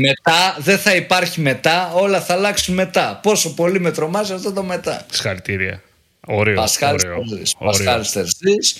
[0.00, 3.20] Μετά δεν θα υπάρχει μετά, όλα θα αλλάξουν μετά.
[3.22, 5.06] Πόσο πολύ με τρομάζει αυτό το μετά.
[5.10, 5.82] Συγχαρητήρια.
[6.26, 6.54] Ωραίο.
[6.54, 7.54] Πασχάλης ωραίο, Τερζής.
[7.58, 7.72] ωραίο.
[7.72, 8.76] Πασχάλης Τερζής.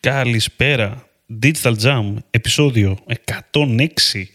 [0.00, 1.06] Καλησπέρα.
[1.42, 2.98] Digital Jam, επεισόδιο
[3.50, 4.30] 106.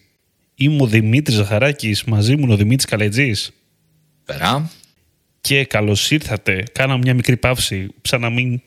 [0.55, 3.51] Είμαι ο Δημήτρης Ζαχαράκης, μαζί μου είναι ο Δημήτρης Καλετζής.
[4.25, 4.71] Πέρα.
[5.41, 6.63] Και καλώς ήρθατε.
[6.71, 8.61] Κάναμε μια μικρή παύση, σαν να μην...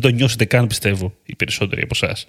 [0.00, 2.26] Δεν το νιώσετε καν, πιστεύω, οι περισσότεροι από εσάς.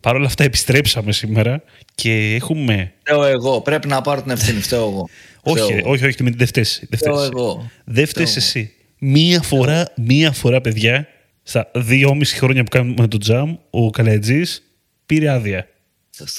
[0.00, 1.62] Παρ' όλα αυτά επιστρέψαμε σήμερα
[1.94, 2.92] και έχουμε...
[3.00, 3.60] Φταίω εγώ.
[3.60, 4.60] Πρέπει να πάρω την ευθύνη.
[4.60, 5.08] Φταίω εγώ.
[5.42, 5.90] όχι, Φταίω ρε, εγώ.
[5.90, 6.86] όχι, όχι, δεν δεν φταίς εσύ.
[6.90, 7.30] Δεν φταίς Φταίω εσύ.
[7.34, 7.70] εγώ.
[7.84, 8.72] Δεν φταίς Φταίω εσύ.
[8.98, 11.08] Μία φορά, μία φορά, παιδιά,
[11.42, 14.62] στα δυόμιση χρόνια που κάνουμε το jam, ο Καλετζής
[15.06, 15.68] πήρε άδεια.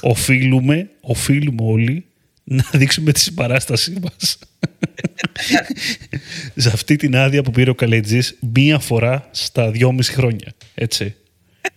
[0.02, 2.05] Οφείλουμε, οφείλουμε όλοι
[2.44, 4.38] να δείξουμε τη συμπαράστασή μας.
[6.55, 10.54] Σε αυτή την άδεια που πήρε ο Καλετζής μία φορά στα δυόμιση χρόνια.
[10.76, 11.16] Έτσι.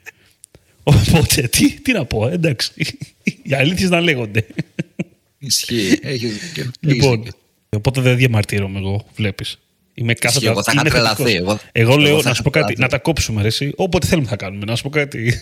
[0.82, 2.72] Οπότε, τι, τι να πω, εντάξει.
[3.42, 4.46] Οι αλήθειες να λέγονται.
[5.38, 5.98] Ισχύει.
[6.02, 6.70] Έχει δίκιο.
[6.80, 7.32] Λοιπόν, Έχεις
[7.76, 9.58] οπότε δεν διαμαρτύρομαι εγώ, βλέπεις.
[10.00, 10.50] Είμαι κάθετα.
[10.50, 11.40] εγώ θα είχα είμαι τρελαθεί, θετικός.
[11.40, 12.80] εγώ- Εγώ εγώ λέω θα να είχα σου πω κάτι, τρελαθεί.
[12.82, 13.72] να τα κόψουμε ρε, εσύ.
[13.76, 14.64] Όποτε θέλουμε θα κάνουμε.
[14.64, 15.34] Να σου πω κάτι.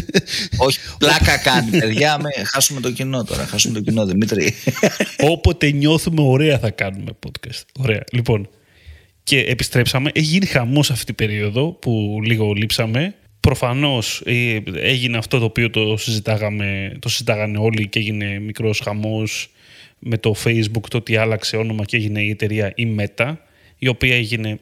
[0.66, 2.18] Όχι, πλάκα κάνει, παιδιά.
[2.20, 3.46] Με, χάσουμε το κοινό τώρα.
[3.46, 4.54] Χάσουμε το κοινό, Δημήτρη.
[5.32, 7.62] Όποτε νιώθουμε ωραία θα κάνουμε podcast.
[7.78, 8.00] Ωραία.
[8.12, 8.48] Λοιπόν,
[9.22, 10.10] και επιστρέψαμε.
[10.14, 13.14] Έγινε χαμός αυτή την περίοδο που λίγο λείψαμε.
[13.40, 19.48] Προφανώς ε, έγινε αυτό το οποίο το συζητάγαμε, το συζητάγανε όλοι και έγινε μικρός χαμός
[19.98, 23.36] με το Facebook, το ότι άλλαξε όνομα και έγινε η εταιρεία η Meta,
[23.84, 24.58] η οποία έγινε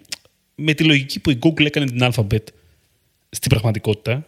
[0.55, 2.45] με τη λογική που η Google έκανε την Alphabet
[3.31, 4.27] στην πραγματικότητα.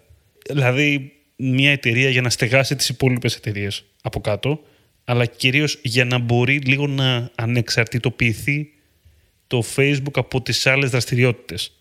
[0.50, 4.60] Δηλαδή, μια εταιρεία για να στεγάσει τις υπόλοιπες εταιρείες από κάτω,
[5.04, 8.72] αλλά κυρίως για να μπορεί λίγο να ανεξαρτητοποιηθεί
[9.46, 11.72] το Facebook από τις άλλες δραστηριότητες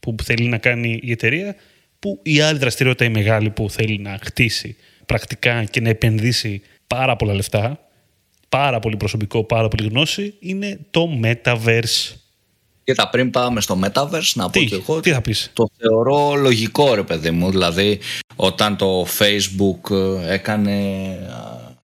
[0.00, 1.56] που θέλει να κάνει η εταιρεία,
[1.98, 7.16] που η άλλη δραστηριότητα η μεγάλη που θέλει να χτίσει πρακτικά και να επενδύσει πάρα
[7.16, 7.88] πολλά λεφτά,
[8.48, 12.14] πάρα πολύ προσωπικό, πάρα πολύ γνώση, είναι το Metaverse.
[12.86, 16.34] Κοίτα, πριν πάμε στο Metaverse, να πω Τι, και εγώ τι θα πεις; το θεωρώ
[16.34, 17.98] λογικό ρε παιδί μου δηλαδή
[18.36, 20.72] όταν το Facebook ε, έκανε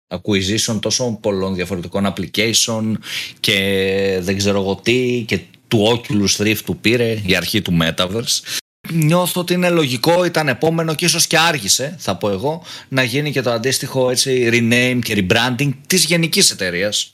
[0.09, 2.93] α, acquisition τόσων πολλών διαφορετικών application
[3.39, 8.59] και δεν ξέρω εγώ τι και του Oculus Rift του πήρε η αρχή του Metaverse
[8.91, 13.31] νιώθω ότι είναι λογικό, ήταν επόμενο και ίσως και άργησε θα πω εγώ να γίνει
[13.31, 17.13] και το αντίστοιχο έτσι rename και rebranding της γενικής εταιρείας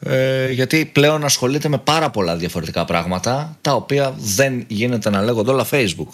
[0.00, 5.50] ε, γιατί πλέον ασχολείται με πάρα πολλά διαφορετικά πράγματα τα οποία δεν γίνεται να λέγονται
[5.50, 6.08] όλα Facebook.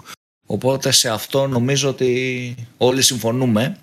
[0.47, 3.77] Οπότε σε αυτό νομίζω ότι όλοι συμφωνούμε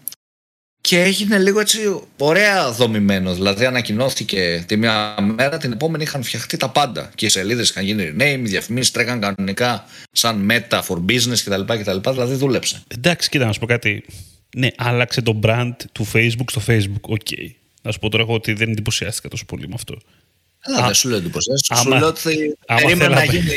[0.82, 3.36] και έγινε λίγο έτσι ωραία δομημένος.
[3.36, 7.12] Δηλαδή ανακοινώθηκε τη μία μέρα, την επόμενη είχαν φτιαχτεί τα πάντα.
[7.16, 11.62] Και οι σελίδες είχαν γίνει rename, οι διαφημίσεις τρέχαν κανονικά σαν Meta for Business κτλ.
[11.62, 12.10] κτλ.
[12.12, 12.84] Δηλαδή δούλεψε.
[12.88, 14.06] Εντάξει, κοίτα να σου πω κάτι.
[14.56, 17.02] Ναι, άλλαξε το brand του Facebook στο Facebook.
[17.02, 17.28] OK.
[17.90, 19.98] Να σου πω τώρα εγώ ότι δεν εντυπωσιάστηκα τόσο πολύ με αυτό.
[20.62, 21.64] Αλλά Α, δεν σου λέω εντυπωσιάσει.
[21.66, 23.40] Σου άμα- λέω ότι άμα περίμενα να θέλαμε.
[23.40, 23.56] γίνει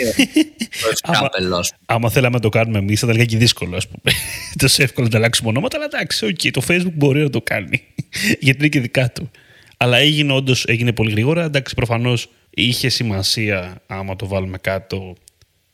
[0.69, 1.65] το Άμα- ευκάπελο.
[1.87, 4.17] Άμα θέλαμε να το κάνουμε εμείς, θα ήταν λιγάκι δύσκολο, ας πούμε.
[4.63, 7.83] Τόσο εύκολο να αλλάξουμε ονόματα, αλλά εντάξει, οκ, το Facebook μπορεί να το κάνει.
[8.41, 9.31] Γιατί είναι και δικά του.
[9.77, 11.45] Αλλά έγινε όντως έγινε πολύ γρήγορα.
[11.45, 15.15] Εντάξει, προφανώς είχε σημασία άμα το βάλουμε κάτω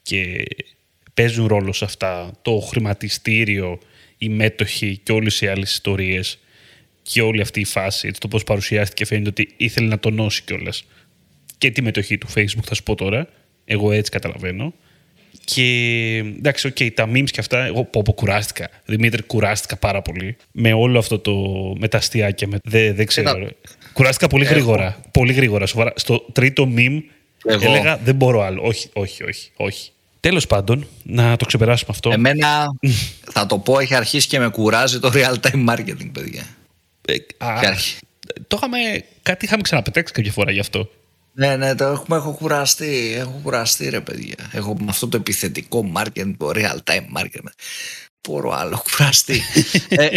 [0.03, 0.45] και
[1.15, 3.79] παίζουν ρόλο σε αυτά το χρηματιστήριο,
[4.19, 6.39] οι μέτοχοι και όλες οι άλλες ιστορίες
[7.13, 10.85] και όλη αυτή η φάση, έτσι, το πώς παρουσιάστηκε, φαίνεται ότι ήθελε να τονώσει κιόλας
[11.59, 13.29] και τη μετοχή του Facebook, θα σου πω τώρα.
[13.65, 14.75] Εγώ έτσι καταλαβαίνω.
[15.45, 15.63] Και
[16.17, 18.69] εντάξει, οκ, τα memes και αυτά, εγώ πω, πω κουράστηκα.
[18.85, 20.37] Δημήτρη, κουράστηκα πάρα πολύ.
[20.53, 21.33] Με όλο αυτό το.
[21.79, 22.49] με τα αστιάκια.
[22.49, 23.29] Με, δεν, δεν ξέρω.
[23.29, 23.45] Κοίτα.
[23.45, 23.51] ρε.
[23.93, 24.53] Κουράστηκα πολύ Εγώ.
[24.53, 25.01] γρήγορα.
[25.13, 25.67] Πολύ γρήγορα.
[25.67, 25.93] Σοβαρά.
[25.97, 27.01] Στο τρίτο meme
[27.45, 27.65] Εγώ.
[27.65, 28.63] έλεγα δεν μπορώ άλλο.
[28.63, 29.51] Όχι, όχι, όχι.
[29.57, 29.91] όχι.
[30.21, 32.11] Τέλος πάντων, να το ξεπεράσουμε αυτό.
[32.11, 32.67] Εμένα,
[33.33, 36.47] θα το πω, έχει αρχίσει και με κουράζει το real time marketing, παιδιά.
[37.13, 37.99] Ε, α, Και αρχι-
[38.49, 38.79] το είχαμε.
[39.23, 40.91] κάτι είχαμε ξαναπετάξει κάποια φορά γι' αυτό.
[41.33, 43.15] Ναι, ναι, το έχουμε, έχω κουραστεί.
[43.19, 44.35] Έχω κουραστεί, ρε παιδιά.
[44.53, 47.51] Έχω με αυτό το επιθετικό marketing, το real time marketing.
[48.29, 49.41] Μπορώ άλλο κουραστεί.
[49.89, 50.09] ε,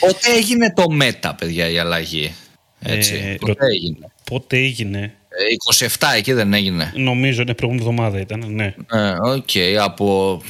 [0.00, 2.34] πότε έγινε το Meta, παιδιά, η αλλαγή;
[2.80, 6.92] Έτσι, Ε, πότε ρω- έγινε; Πότε έγινε; Ε, 27 εκεί δεν έγινε.
[6.96, 8.74] Νομίζω είναι προηγούμενη εβδομάδα ήταν, ναι.
[8.92, 9.50] Ε, ΟΚ,
[9.80, 10.42] από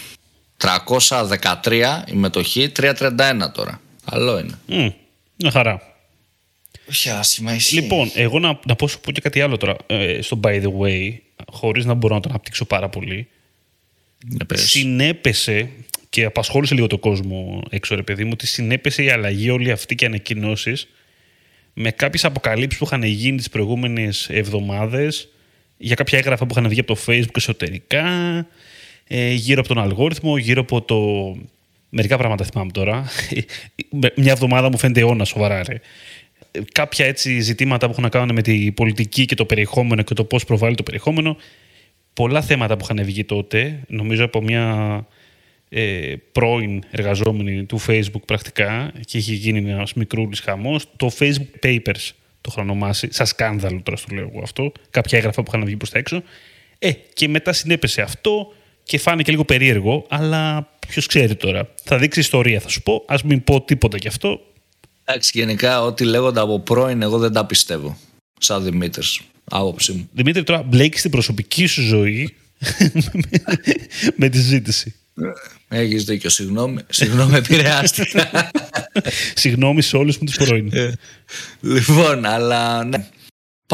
[0.57, 3.81] 313 η μετοχή, 331 τώρα.
[4.11, 4.59] Καλό είναι.
[4.67, 4.89] Μμ,
[5.37, 5.97] μια χαρά.
[6.89, 7.75] Όχι άσχημα, ισχύει.
[7.75, 9.77] Λοιπόν, εγώ να, να πω σου πω και κάτι άλλο τώρα.
[9.87, 11.13] Ε, στο by the way,
[11.53, 13.29] χωρίς να μπορώ να το αναπτύξω πάρα πολύ.
[14.27, 14.71] Ναι, πες.
[14.71, 15.71] Συνέπεσε
[16.11, 19.95] και απασχόλησε λίγο το κόσμο έξω, ρε παιδί μου, ότι συνέπεσε η αλλαγή όλη αυτή
[19.95, 20.89] και ανακοινώσεις
[21.75, 25.29] με κάποιες αποκαλύψεις που είχαν γίνει τις προηγούμενες εβδομάδες
[25.77, 28.07] για κάποια έγγραφα που είχαν βγει από το Facebook εσωτερικά
[29.07, 30.97] ε, γύρω από τον αλγόριθμο, γύρω από το...
[31.97, 33.09] Μερικά πράγματα θυμάμαι τώρα.
[34.17, 35.81] Μια εβδομάδα μου φαίνεται αιώνα σοβαρά, ρε.
[36.73, 40.25] Κάποια έτσι ζητήματα που έχουν να κάνουν με τη πολιτική και το περιεχόμενο και το
[40.25, 41.37] πώς προβάλλει το περιεχόμενο.
[42.13, 45.07] Πολλά θέματα που είχαν βγει τότε, νομίζω από μια
[45.69, 50.87] ε, πρώην εργαζόμενη του Facebook πρακτικά και είχε γίνει ένας μικρούλης χαμός.
[50.97, 55.43] Το Facebook Papers το είχαν ονομάσει, σαν σκάνδαλο τώρα στο λέω εγώ αυτό, κάποια έγγραφα
[55.43, 56.23] που είχαν βγει προς τα έξω.
[56.79, 58.53] Ε, και μετά συνέπεσε αυτό
[58.85, 61.69] και φάνηκε λίγο περίεργο, αλλά ποιος ξέρει τώρα.
[61.85, 63.05] Θα δείξει ιστορία, θα σου πω.
[63.07, 64.41] Α μην πω τίποτα γι' αυτό.
[65.05, 67.99] Εντάξει, γενικά ό,τι λέγονται από πρώην, εγώ δεν τα πιστεύω.
[68.39, 70.09] Σαν Δημήτρης, άποψή μου.
[70.13, 72.35] Δημήτρη, τώρα μπλέκεις την προσωπική σου ζωή
[74.17, 74.95] με τη ζήτηση.
[75.69, 76.81] Έχεις δίκιο, συγγνώμη.
[76.89, 78.51] Συγγνώμη, επηρεάστηκα.
[79.35, 80.71] συγγνώμη σε όλους μου τους πρώην.
[80.73, 80.93] Ε,
[81.61, 83.07] λοιπόν, αλλά ναι.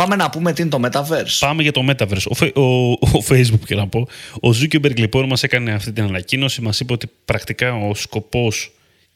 [0.00, 1.36] Πάμε να πούμε τι είναι το Metaverse.
[1.38, 2.50] Πάμε για το Metaverse.
[2.54, 4.08] Ο, ο, ο Facebook και να πω.
[4.34, 6.62] Ο Zuckerberg λοιπόν μας έκανε αυτή την ανακοίνωση.
[6.62, 8.72] Μας είπε ότι πρακτικά ο σκοπός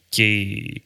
[0.08, 0.82] και η,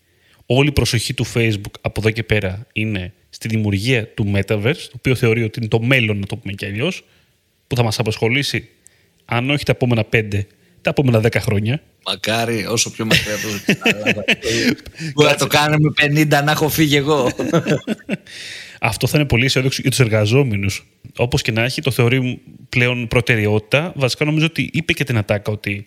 [0.47, 4.93] όλη η προσοχή του Facebook από εδώ και πέρα είναι στη δημιουργία του Metaverse, το
[4.97, 7.05] οποίο θεωρεί ότι είναι το μέλλον, να το πούμε και αλλιώς,
[7.67, 8.69] που θα μας απασχολήσει
[9.25, 10.47] αν όχι τα επόμενα πέντε,
[10.83, 11.83] τα επόμενα δέκα χρόνια.
[12.07, 14.49] Μακάρι, όσο πιο μακριά το
[15.15, 17.31] Μπορεί να το κάνουμε 50 να έχω φύγει εγώ.
[18.81, 20.87] Αυτό θα είναι πολύ αισιόδοξο για τους εργαζόμενους.
[21.17, 23.93] Όπως και να έχει, το θεωρεί πλέον προτεραιότητα.
[23.97, 25.87] Βασικά, νομίζω ότι είπε και την ατάκα ότι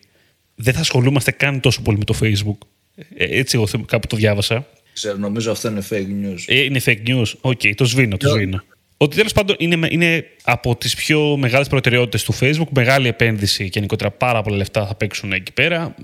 [0.55, 2.67] δεν θα ασχολούμαστε καν τόσο πολύ με το Facebook.
[3.15, 4.67] Ε, έτσι, εγώ κάπου το διάβασα.
[4.93, 6.43] Ξέρω, νομίζω αυτό είναι fake news.
[6.45, 7.33] Ε, είναι fake news.
[7.41, 8.63] Οκέι, okay, το σβήνω, το σβήνω.
[8.97, 12.69] Ότι τέλος πάντων είναι, είναι από τις πιο μεγάλες προτεραιότητες του Facebook.
[12.69, 15.95] Μεγάλη επένδυση και γενικότερα πάρα πολλά λεφτά θα παίξουν εκεί πέρα.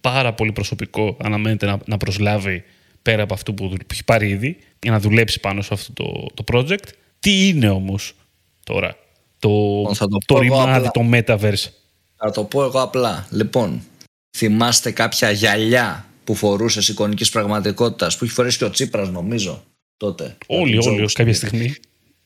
[0.00, 2.64] Πάρα πολύ προσωπικό αναμένεται να, να προσλάβει
[3.06, 6.44] πέρα από αυτό που, έχει πάρει ήδη για να δουλέψει πάνω σε αυτό το, το
[6.52, 6.88] project.
[7.20, 8.14] Τι είναι όμως
[8.64, 8.96] τώρα
[9.38, 11.70] το, το, το ρημάδι, το metaverse;
[12.16, 13.26] Θα το πω εγώ απλά.
[13.30, 13.82] Λοιπόν,
[14.36, 19.62] θυμάστε κάποια γυαλιά που φορούσε εικονικής πραγματικότητας που έχει φορέσει και ο Τσίπρας, νομίζω
[19.96, 20.36] τότε.
[20.46, 21.74] Όλοι, όλοι, κάποια στιγμή.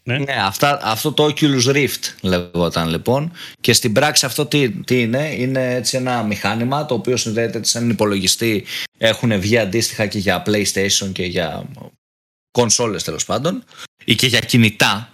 [0.02, 3.32] Ναι, ναι αυτά, αυτό το Oculus Rift λεγόταν λοιπόν.
[3.60, 7.90] Και στην πράξη αυτό τι, τι είναι, είναι έτσι ένα μηχάνημα το οποίο συνδέεται σαν
[7.90, 8.64] υπολογιστή.
[8.98, 11.68] Έχουν βγει αντίστοιχα και για PlayStation και για
[12.50, 13.64] κονσόλες τέλος πάντων
[14.04, 15.10] ή και για κινητά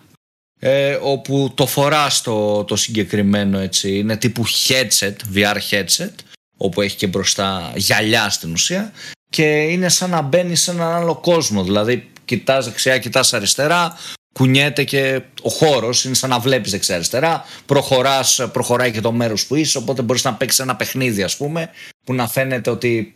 [0.58, 6.14] ε, όπου το φορά το, το συγκεκριμένο έτσι είναι τύπου headset, VR headset
[6.56, 8.92] όπου έχει και μπροστά γυαλιά στην ουσία
[9.30, 11.64] και είναι σαν να μπαίνει σε έναν άλλο κόσμο.
[11.64, 13.96] Δηλαδή κοιτάς δεξιά, κοιτάς αριστερά
[14.36, 17.44] κουνιέται και ο χώρος είναι σαν να βλέπεις δεξιά-αριστερά.
[17.66, 21.70] Προχωράς, προχωράει και το μέρος που είσαι, οπότε μπορείς να παίξεις ένα παιχνίδι, ας πούμε,
[22.04, 23.14] που να φαίνεται ότι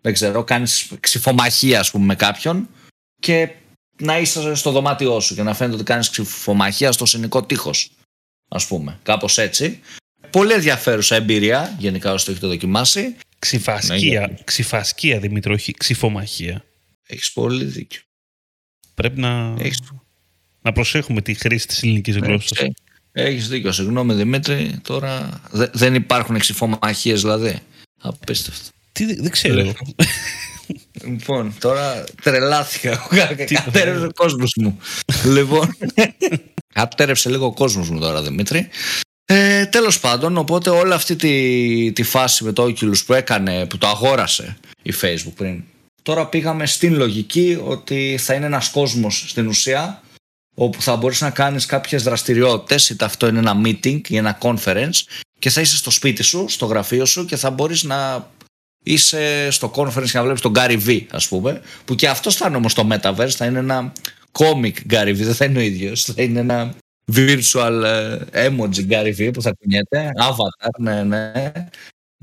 [0.00, 2.68] δεν ξέρω, κάνεις ξυφομαχία, ας πούμε, με κάποιον
[3.20, 3.50] και
[3.98, 7.90] να είσαι στο δωμάτιό σου και να φαίνεται ότι κάνεις ξυφομαχία στο συνικό τείχος.
[8.48, 9.80] Α πούμε, κάπως έτσι.
[10.30, 13.16] Πολύ ενδιαφέρουσα εμπειρία, γενικά όσο το έχετε δοκιμάσει.
[13.38, 16.64] Ξυφασκία, ναι, ξυφασκία Δημήτρη, όχι ξυφομαχία.
[17.06, 18.00] Έχεις πολύ δίκιο.
[18.94, 19.54] Πρέπει να.
[19.58, 19.80] Έχεις
[20.62, 22.58] να προσέχουμε τη χρήση της ελληνικής ναι, γλώσσας.
[23.12, 23.72] Έχεις δίκιο.
[23.72, 25.40] Συγγνώμη Δημήτρη, τώρα
[25.72, 27.58] δεν υπάρχουν εξυφομαχίες δηλαδή.
[28.02, 28.68] Απίστευτο.
[28.92, 29.72] Τι, δεν ξέρω.
[31.04, 33.08] λοιπόν, τώρα τρελάθηκα.
[33.64, 34.78] Κατέρευσε ο κόσμος μου.
[35.24, 35.76] λοιπόν,
[36.74, 38.68] κατέρευσε λίγο ο κόσμος μου τώρα Δημήτρη.
[39.24, 43.78] Ε, τέλος πάντων, οπότε όλη αυτή τη, τη φάση με το Oculus που έκανε, που
[43.78, 45.62] το αγόρασε η Facebook πριν,
[46.02, 50.02] τώρα πήγαμε στην λογική ότι θα είναι ένας κόσμος στην ουσία
[50.54, 55.02] όπου θα μπορείς να κάνεις κάποιες δραστηριότητες είτε αυτό είναι ένα meeting ή ένα conference
[55.38, 58.30] και θα είσαι στο σπίτι σου, στο γραφείο σου και θα μπορείς να
[58.84, 62.46] είσαι στο conference και να βλέπεις τον Gary V ας πούμε που και αυτό θα
[62.48, 63.92] είναι όμως το Metaverse θα είναι ένα
[64.32, 66.74] comic Gary V δεν θα είναι ο ίδιος θα είναι ένα
[67.14, 67.82] virtual
[68.32, 71.42] ε, emoji Gary V που θα κουνιέται avatar ναι ναι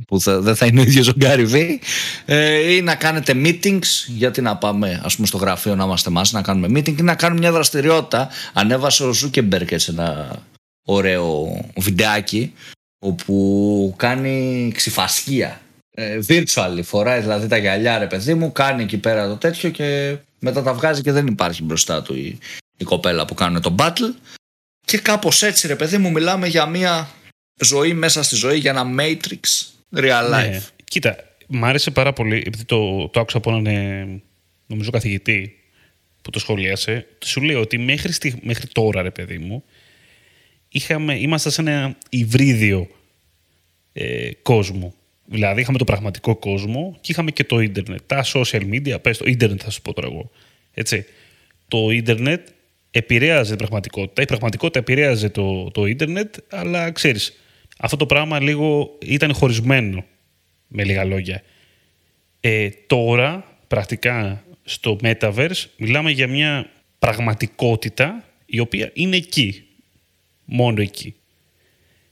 [0.08, 1.80] που θα, δεν θα είναι ο ίδιος ο Gary Vee
[2.26, 6.32] ε, ή να κάνετε meetings γιατί να πάμε ας πούμε στο γραφείο να είμαστε μας
[6.32, 8.30] να κάνουμε meeting ή να κάνουμε μια δραστηριότητα.
[8.54, 10.40] Ανέβασε ο Ζούκερμπεργκ έτσι ένα
[10.86, 12.54] ωραίο βιντεάκι
[13.00, 19.28] όπου κάνει ξιφασκία ε, virtual φοράει δηλαδή τα γυαλιά ρε παιδί μου κάνει εκεί πέρα
[19.28, 22.38] το τέτοιο και μετά τα βγάζει και δεν υπάρχει μπροστά του η,
[22.78, 24.14] η κοπέλα που κάνει το battle.
[24.86, 27.10] Και κάπως έτσι ρε παιδί μου μιλάμε για μια
[27.62, 29.40] ζωή μέσα στη ζωή για ένα matrix
[29.96, 30.58] Real ναι.
[30.58, 30.68] life.
[30.84, 31.16] Κοίτα,
[31.48, 34.22] μ' άρεσε πάρα πολύ, επειδή το, το άκουσα από έναν ε,
[34.68, 35.60] νομίζω καθηγητή
[36.22, 39.64] που το σχολίασε, σου λέω ότι μέχρι, μέχρι τώρα, ρε παιδί μου,
[40.70, 42.90] είχαμε, είμαστε σε ένα υβρίδιο
[43.94, 44.94] ε, κόσμο.
[45.26, 48.00] Δηλαδή, είχαμε το πραγματικό κόσμο και είχαμε και το ίντερνετ.
[48.06, 50.32] Τα social media, πες το ίντερνετ θα σου πω τώρα εγώ.
[50.74, 51.06] Έτσι.
[51.68, 52.48] Το ίντερνετ
[52.92, 54.22] επηρέαζε την πραγματικότητα.
[54.22, 57.39] Η πραγματικότητα επηρέαζε το, το ίντερνετ, αλλά ξέρεις,
[57.82, 60.06] Αυτό το πράγμα λίγο ήταν χωρισμένο,
[60.68, 61.44] με λίγα λόγια.
[62.40, 66.70] Ε, τώρα, πρακτικά, στο Metaverse, μιλάμε για μια
[67.00, 69.64] πραγματικότητα η οποία είναι εκεί.
[70.46, 71.16] Μόνο εκεί.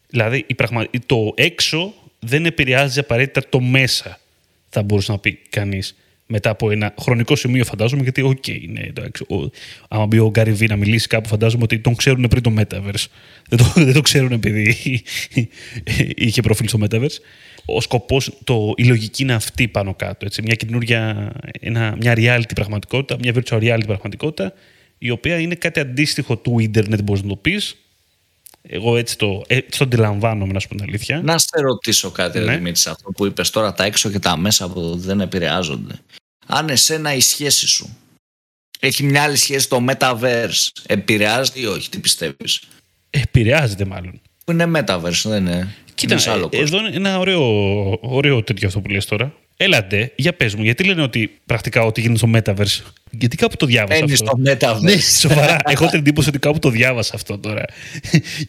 [0.08, 0.88] Δηλαδή, η πραγμα...
[1.06, 4.20] το έξω δεν επηρεάζει απαραίτητα το μέσα,
[4.70, 5.96] θα μπορούσε να πει κανείς
[6.28, 9.26] μετά από ένα χρονικό σημείο, φαντάζομαι, γιατί, οκέι, okay, ναι, εντάξει.
[9.30, 9.50] Ο,
[9.88, 13.06] άμα μπει ο Gary Vee να μιλήσει κάπου, φαντάζομαι ότι τον ξέρουν πριν το Metaverse.
[13.50, 14.76] Δεν το, δεν το ξέρουν επειδή
[16.16, 17.18] είχε προφίλ στο Metaverse.
[17.66, 18.32] Ο σκοπός,
[18.76, 20.26] η λογική είναι αυτή πάνω κάτω.
[20.26, 20.42] Έτσι.
[20.42, 24.54] Μια καινούργια, ένα, μια reality πραγματικότητα, μια virtual reality πραγματικότητα,
[24.98, 27.76] η οποία είναι κάτι αντίστοιχο του ίντερνετ, μπορείς να το πεις.
[28.70, 31.22] Εγώ έτσι το, έτσι το αντιλαμβάνομαι, να σου πω την αλήθεια.
[31.22, 32.56] Να σε ρωτήσω κάτι, ναι.
[32.56, 36.00] Δημήτρη, αυτό που είπες τώρα, τα έξω και τα μέσα που δεν επηρεάζονται.
[36.48, 37.98] Αν εσένα η σχέση σου
[38.80, 42.62] έχει μια άλλη σχέση στο Metaverse, επηρεάζεται ή όχι, τι πιστεύεις;
[43.10, 44.22] Επηρεάζεται μάλλον.
[44.46, 45.76] Που είναι Metaverse, δεν είναι.
[45.96, 47.44] Κοίτα, άλλο ε, εδώ είναι ένα ωραίο,
[48.02, 49.34] ωραίο τέτοιο αυτό που λες τώρα.
[49.58, 52.92] Έλατε, για πες μου, γιατί λένε ότι πρακτικά ό,τι γίνεται στο Metaverse.
[53.12, 54.82] Γιατί κάπου το διάβασα Μπαίνει αυτό; στο Metaverse.
[54.82, 55.58] Ναι, σοβαρά.
[55.66, 57.66] Έχω την εντύπωση ότι κάπου το διάβασα αυτό τώρα.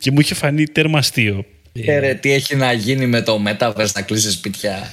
[0.00, 1.44] και μου είχε φανεί τέρμα αστείο.
[1.72, 4.90] Ε, τι έχει να γίνει με το Metaverse να κλείσει σπίτια.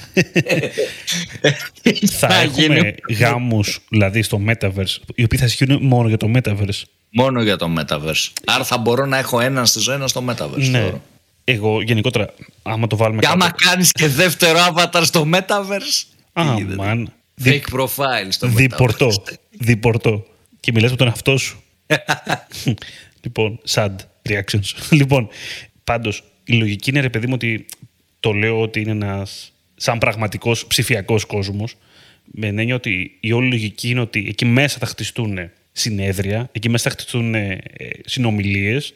[2.20, 6.82] θα έχουμε γάμους δηλαδή στο Metaverse, οι οποίοι θα ισχύουν μόνο για το Metaverse.
[7.10, 8.30] Μόνο για το Metaverse.
[8.44, 10.70] Άρα θα μπορώ να έχω έναν στη ζωή, ένα στο Metaverse.
[10.70, 10.92] Ναι.
[11.48, 16.04] Εγώ γενικότερα, άμα το βάλουμε Και άμα κάνεις και δεύτερο avatar στο Metaverse.
[16.32, 17.12] Αμάν.
[17.44, 19.10] Fake profile στο Διπορτό.
[19.50, 20.26] Διπορτό.
[20.60, 21.62] Και μιλάς με τον εαυτό σου.
[23.24, 23.94] λοιπόν, sad
[24.28, 24.74] reactions.
[24.90, 25.28] λοιπόν,
[25.84, 27.66] πάντως, η λογική είναι, ρε παιδί μου, ότι
[28.20, 31.76] το λέω ότι είναι ένας σαν πραγματικός ψηφιακός κόσμος,
[32.24, 36.84] με έννοια ότι η όλη λογική είναι ότι εκεί μέσα θα χτιστούν συνέδρια, εκεί μέσα
[36.84, 37.58] θα χτιστούν ε,
[38.04, 38.94] συνομιλίες,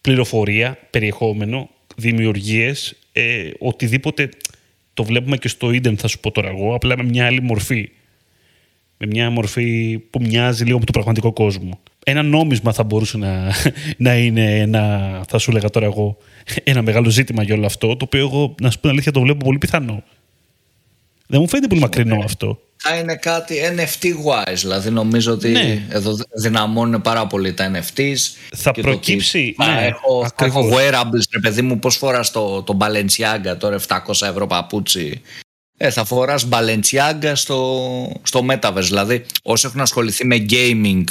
[0.00, 4.28] πληροφορία, περιεχόμενο, δημιουργίες, ε, οτιδήποτε
[4.94, 7.90] το βλέπουμε και στο ίντερνετ θα σου πω τώρα εγώ, απλά με μια άλλη μορφή.
[8.98, 11.80] Με μια μορφή που μοιάζει λίγο με το πραγματικό κόσμο.
[12.04, 13.52] Ένα νόμισμα θα μπορούσε να,
[13.96, 16.16] να είναι ένα, θα σου έλεγα τώρα εγώ,
[16.64, 19.20] ένα μεγάλο ζήτημα για όλο αυτό, το οποίο εγώ, να σου πω την αλήθεια, το
[19.20, 20.02] βλέπω πολύ πιθανό.
[21.28, 24.54] Δεν μου φαίνεται πολύ μακρινό αυτό θα είναι κάτι NFT-wise.
[24.54, 25.86] Δηλαδή νομίζω ότι ναι.
[25.88, 28.16] εδώ δυναμώνουν πάρα πολύ τα NFTs.
[28.56, 29.54] Θα προκύψει.
[29.58, 34.46] ναι, έχω, έχω wearables, ρε παιδί μου, πώς φοράς το, το Balenciaga τώρα 700 ευρώ
[34.46, 35.20] παπούτσι.
[35.76, 38.82] Ε, θα φοράς Balenciaga στο, στο Metaverse.
[38.82, 41.04] Δηλαδή όσοι έχουν ασχοληθεί με gaming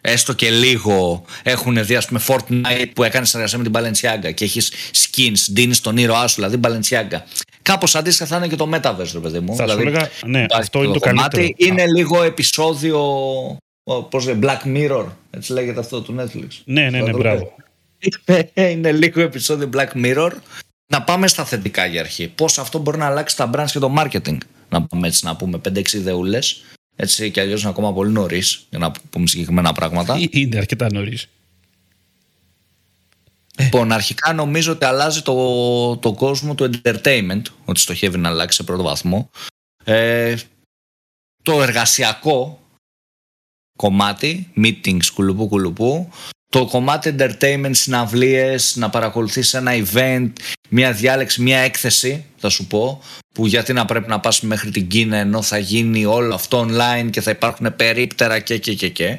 [0.00, 4.44] έστω και λίγο έχουν δει ας πούμε Fortnite που έκανε συνεργασία με την Balenciaga και
[4.44, 7.18] έχεις skins, δίνεις τον ήρωά σου, δηλαδή Balenciaga.
[7.62, 9.54] Κάπως αντίστοιχα θα είναι και το Metaverse, ρε παιδί μου.
[9.54, 11.48] Θα δηλαδή, σου έλεγα, ναι, αυτό είναι το, καλύτερο.
[11.56, 13.00] Είναι λίγο επεισόδιο,
[14.10, 16.48] πώς λέει, Black Mirror, έτσι λέγεται αυτό του Netflix.
[16.64, 17.54] Ναι, ναι, ναι, μπράβο.
[18.72, 20.30] είναι λίγο επεισόδιο Black Mirror.
[20.92, 22.28] Να πάμε στα θετικά για αρχή.
[22.28, 24.38] Πώς αυτό μπορεί να αλλάξει τα brands και το marketing.
[24.68, 26.62] Να πούμε έτσι, να πούμε 5-6 ιδεούλες.
[27.02, 30.18] Έτσι και αλλιώς είναι ακόμα πολύ νωρίς για να πούμε συγκεκριμένα πράγματα.
[30.30, 31.28] Είναι αρκετά νωρίς.
[33.58, 38.62] Λοιπόν, αρχικά νομίζω ότι αλλάζει το, το κόσμο του entertainment, ότι στοχεύει να αλλάξει σε
[38.62, 39.30] πρώτο βαθμό.
[39.84, 40.36] Ε,
[41.42, 42.60] το εργασιακό
[43.78, 46.10] κομμάτι, meetings, κουλουπού κουλουπού,
[46.50, 50.30] το κομμάτι entertainment, συναυλίες, να παρακολουθείς ένα event,
[50.68, 53.02] μια διάλεξη, μια έκθεση, θα σου πω,
[53.34, 57.10] που γιατί να πρέπει να πας μέχρι την Κίνα ενώ θα γίνει όλο αυτό online
[57.10, 59.18] και θα υπάρχουν περίπτερα και και και και.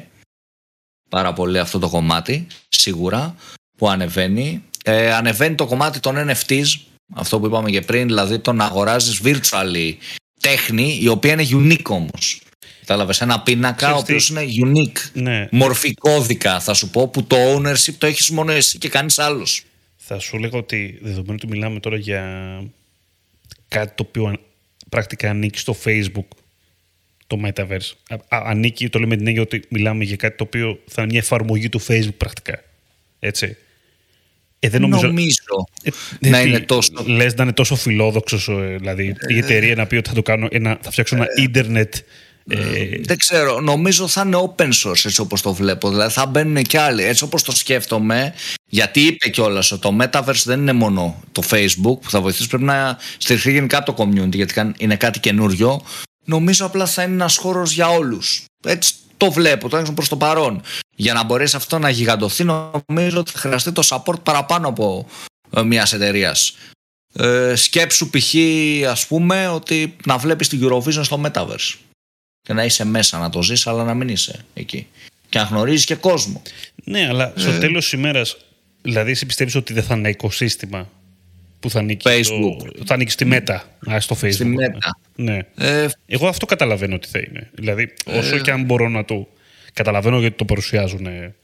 [1.10, 3.34] Πάρα πολύ αυτό το κομμάτι, σίγουρα,
[3.76, 4.64] που ανεβαίνει.
[4.84, 6.66] Ε, ανεβαίνει το κομμάτι των NFTs,
[7.14, 9.94] αυτό που είπαμε και πριν, δηλαδή το να αγοράζεις virtually
[10.40, 12.42] τέχνη, η οποία είναι unique όμως.
[12.92, 14.98] Κατάλαβες ένα πίνακα ο οποίος είναι unique.
[15.12, 15.48] Ναι.
[15.50, 19.64] Μορφή κώδικα, θα σου πω, που το ownership το έχεις μόνο εσύ και κανεί άλλος.
[19.96, 22.22] Θα σου λέγω ότι δεδομένου ότι μιλάμε τώρα για
[23.68, 24.36] κάτι το οποίο
[24.88, 26.26] πρακτικά ανήκει στο Facebook,
[27.26, 27.92] το Metaverse.
[28.08, 31.20] Α, ανήκει, το λέμε την έννοια ότι μιλάμε για κάτι το οποίο θα είναι μια
[31.20, 32.62] εφαρμογή του Facebook πρακτικά.
[33.18, 33.56] Έτσι.
[34.58, 35.36] Ε, δεν νομίζω, νομίζω
[35.82, 35.90] ε,
[36.28, 36.92] να είναι τόσο.
[37.06, 40.48] Λες να είναι τόσο φιλόδοξος, ε, δηλαδή η εταιρεία να πει ότι θα, το κάνω
[40.50, 41.94] ένα, θα φτιάξω ένα ίντερνετ
[42.48, 46.62] ε, δεν ξέρω, νομίζω θα είναι open source έτσι όπως το βλέπω, δηλαδή θα μπαίνουν
[46.62, 48.34] και άλλοι, έτσι όπως το σκέφτομαι,
[48.68, 52.64] γιατί είπε κιόλας ότι το Metaverse δεν είναι μόνο το Facebook που θα βοηθήσει, πρέπει
[52.64, 55.82] να στηριχθεί γενικά το community γιατί είναι κάτι καινούριο.
[56.24, 58.44] Νομίζω απλά θα είναι ένας χώρος για όλους.
[58.64, 60.62] Έτσι το βλέπω, το έξω προς το παρόν.
[60.96, 62.44] Για να μπορέσει αυτό να γιγαντωθεί
[62.86, 65.06] νομίζω ότι θα χρειαστεί το support παραπάνω από
[65.50, 66.56] ε, μιας εταιρείας.
[67.14, 68.34] Ε, σκέψου π.χ.
[68.90, 71.91] ας πούμε ότι να βλέπεις την Eurovision στο Metaverse
[72.42, 74.86] και να είσαι μέσα να το ζεις αλλά να μην είσαι εκεί
[75.28, 76.42] και να γνωρίζεις και κόσμο.
[76.84, 77.58] Ναι, αλλά στο ε.
[77.58, 78.36] τέλος της ημέρας,
[78.82, 80.88] δηλαδή εσύ πιστεύεις ότι δεν θα είναι οικοσύστημα
[81.60, 82.24] που θα ανήκει, Facebook.
[82.24, 83.58] στο, θα ανήκει στη Meta,
[83.92, 84.32] α, στο Facebook.
[84.32, 84.90] Στη Meta.
[85.14, 85.38] Ναι.
[85.56, 87.50] Ε, Εγώ αυτό καταλαβαίνω ότι θα είναι.
[87.54, 89.28] Δηλαδή, όσο και αν μπορώ να το
[89.72, 91.34] καταλαβαίνω γιατί το παρουσιάζουν ε,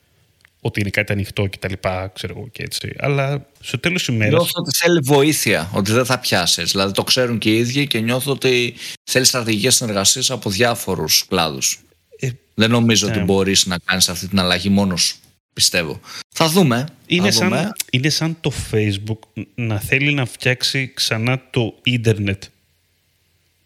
[0.61, 2.95] ότι είναι κάτι ανοιχτό και τα λοιπά, ξέρω εγώ και έτσι.
[2.99, 4.33] Αλλά στο τέλος της ημέρας...
[4.33, 6.71] Νιώθω ότι θέλει βοήθεια, ότι δεν θα πιάσεις.
[6.71, 8.75] Δηλαδή το ξέρουν και οι ίδιοι και νιώθω ότι
[9.05, 11.81] θέλει στρατηγικές συνεργασίες από διάφορους κλάδους.
[12.19, 13.12] Ε, δεν νομίζω ναι.
[13.12, 15.17] ότι μπορείς να κάνεις αυτή την αλλαγή μόνος σου,
[15.53, 16.00] πιστεύω.
[16.29, 16.87] Θα δούμε.
[17.07, 17.57] είναι, θα δούμε.
[17.57, 22.43] σαν, είναι σαν το Facebook να θέλει να φτιάξει ξανά το ίντερνετ.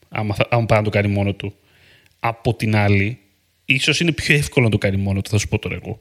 [0.09, 1.55] Άμα, θα, άμα πάει να το κάνει μόνο του.
[2.21, 3.19] Από την άλλη,
[3.65, 6.01] ίσως είναι πιο εύκολο να το κάνει μόνο του, θα σου πω τώρα εγώ.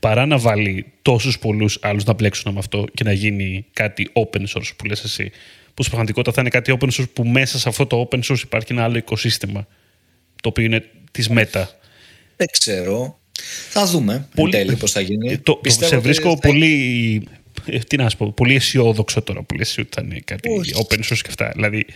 [0.00, 4.40] Παρά να βάλει τόσους πολλούς άλλους να μπλέξουν με αυτό και να γίνει κάτι open
[4.40, 5.30] source που λες εσύ.
[5.74, 8.40] Που στην πραγματικότητα θα είναι κάτι open source που μέσα σε αυτό το open source
[8.42, 9.66] υπάρχει ένα άλλο οικοσύστημα.
[10.42, 11.64] Το οποίο είναι της Meta.
[12.36, 13.18] Δεν ξέρω.
[13.70, 15.28] Θα δούμε Πολύ- εν τέλει πώς θα γίνει.
[15.32, 17.22] Ε, Το, το, Πιστεύω σε ότι βρίσκω θα- πολύ.
[17.66, 20.72] ε, Τι να σου πω, πολύ αισιόδοξο τώρα που λες ότι θα είναι κάτι Όχι.
[20.76, 21.50] open source και αυτά.
[21.54, 21.86] Δηλαδή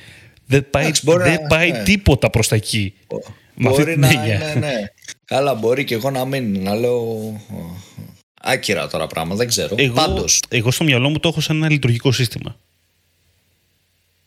[0.46, 1.82] δεν πάει, Εντάξει, μπορεί δεν να- πάει ναι.
[1.82, 2.94] τίποτα προς τα εκεί.
[3.54, 4.34] Με αυτή Μπορεί την να έννοια.
[4.34, 4.72] είναι, ναι.
[5.28, 7.32] Καλά, μπορεί και εγώ να μην, να λέω
[8.42, 9.74] άκυρα τώρα πράγματα, δεν ξέρω.
[9.78, 12.56] Εγώ, Πάντως, εγώ στο μυαλό μου το έχω σαν ένα λειτουργικό σύστημα.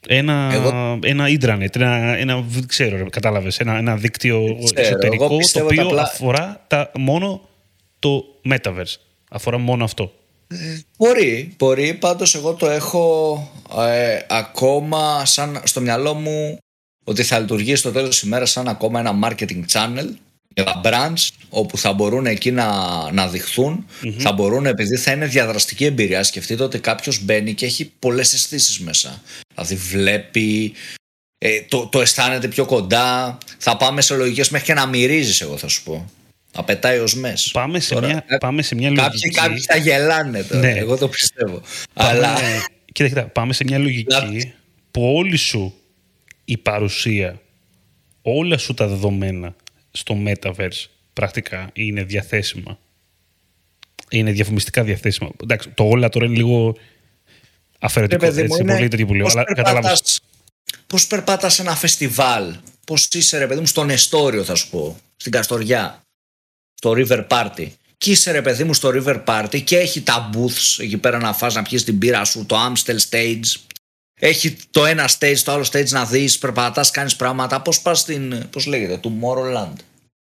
[0.08, 5.24] Ένα, Εγώ- ένα intranet, ένα, ένα, δεν ξέρω, ρε, κατάλαβες, ένα, ένα δίκτυο ξέρω, εσωτερικό
[5.24, 7.41] εγώ το πιστεύω οποίο τα απλά- αφορά τα, μόνο
[8.00, 8.96] το metaverse.
[9.29, 10.13] Αφορά μόνο αυτό.
[10.98, 11.94] Μπορεί, μπορεί.
[11.94, 13.51] Πάντως εγώ το έχω
[13.88, 16.58] ε, ακόμα σαν, στο μυαλό μου
[17.03, 20.08] ότι θα λειτουργεί στο τέλος της ημέρας σαν ακόμα ένα marketing channel
[20.62, 22.68] για τα brands όπου θα μπορούν εκεί να,
[23.12, 23.86] να διχθουν
[24.18, 28.80] θα μπορούν επειδή θα είναι διαδραστική εμπειρία σκεφτείτε ότι κάποιος μπαίνει και έχει πολλές αισθήσεις
[28.80, 29.22] μέσα
[29.54, 30.74] δηλαδή βλέπει
[31.38, 35.58] ε, το, το αισθάνεται πιο κοντά θα πάμε σε λογικές μέχρι και να μυρίζεις εγώ
[35.58, 36.12] θα σου πω
[36.56, 39.36] να πετάει ως μες Πάμε σε, Τώρα, μια, κα- πάμε σε μια Κάποιοι, λογική...
[39.36, 40.60] κάποιοι θα γελάνε τώρα.
[40.62, 40.72] Ναι.
[40.72, 41.62] Εγώ το πιστεύω.
[41.94, 42.34] Πάμε, Αλλά
[42.91, 44.54] κοίτα, κοίτα, πάμε σε μια λογική Να-
[44.91, 45.74] που όλη σου
[46.45, 47.41] η παρουσία,
[48.22, 49.56] όλα σου τα δεδομένα
[49.91, 52.80] στο Metaverse πρακτικά είναι διαθέσιμα;
[54.10, 56.78] Είναι διαφημιστικά διαθέσιμα; Εντάξει, το όλα τώρα είναι λίγο
[57.80, 59.82] αφαιρετικό, Ρε παιδί μου, έτσι, είναι πολύ τέτοιο που λέω, πώς αλλά κατάλαβες.
[59.82, 60.19] περπατάς-
[60.88, 64.97] Πώς περπάτας σε ένα φεστιβάλ, πώς είσαι ρε παιδί μου στον Εστόριο θα σου πω,
[65.17, 66.02] στην Καστοριά,
[66.73, 67.67] στο River Party.
[67.97, 71.34] Και είσαι ρε παιδί μου στο River Party και έχει τα booths εκεί πέρα να
[71.34, 73.43] φας να πιεις την πύρα σου, το Amstel Stage.
[74.19, 77.62] Έχει το ένα stage, το άλλο stage να δεις, περπατάς, κάνεις πράγματα.
[77.62, 79.73] Πώς πας στην, πώς λέγεται, Tomorrowland,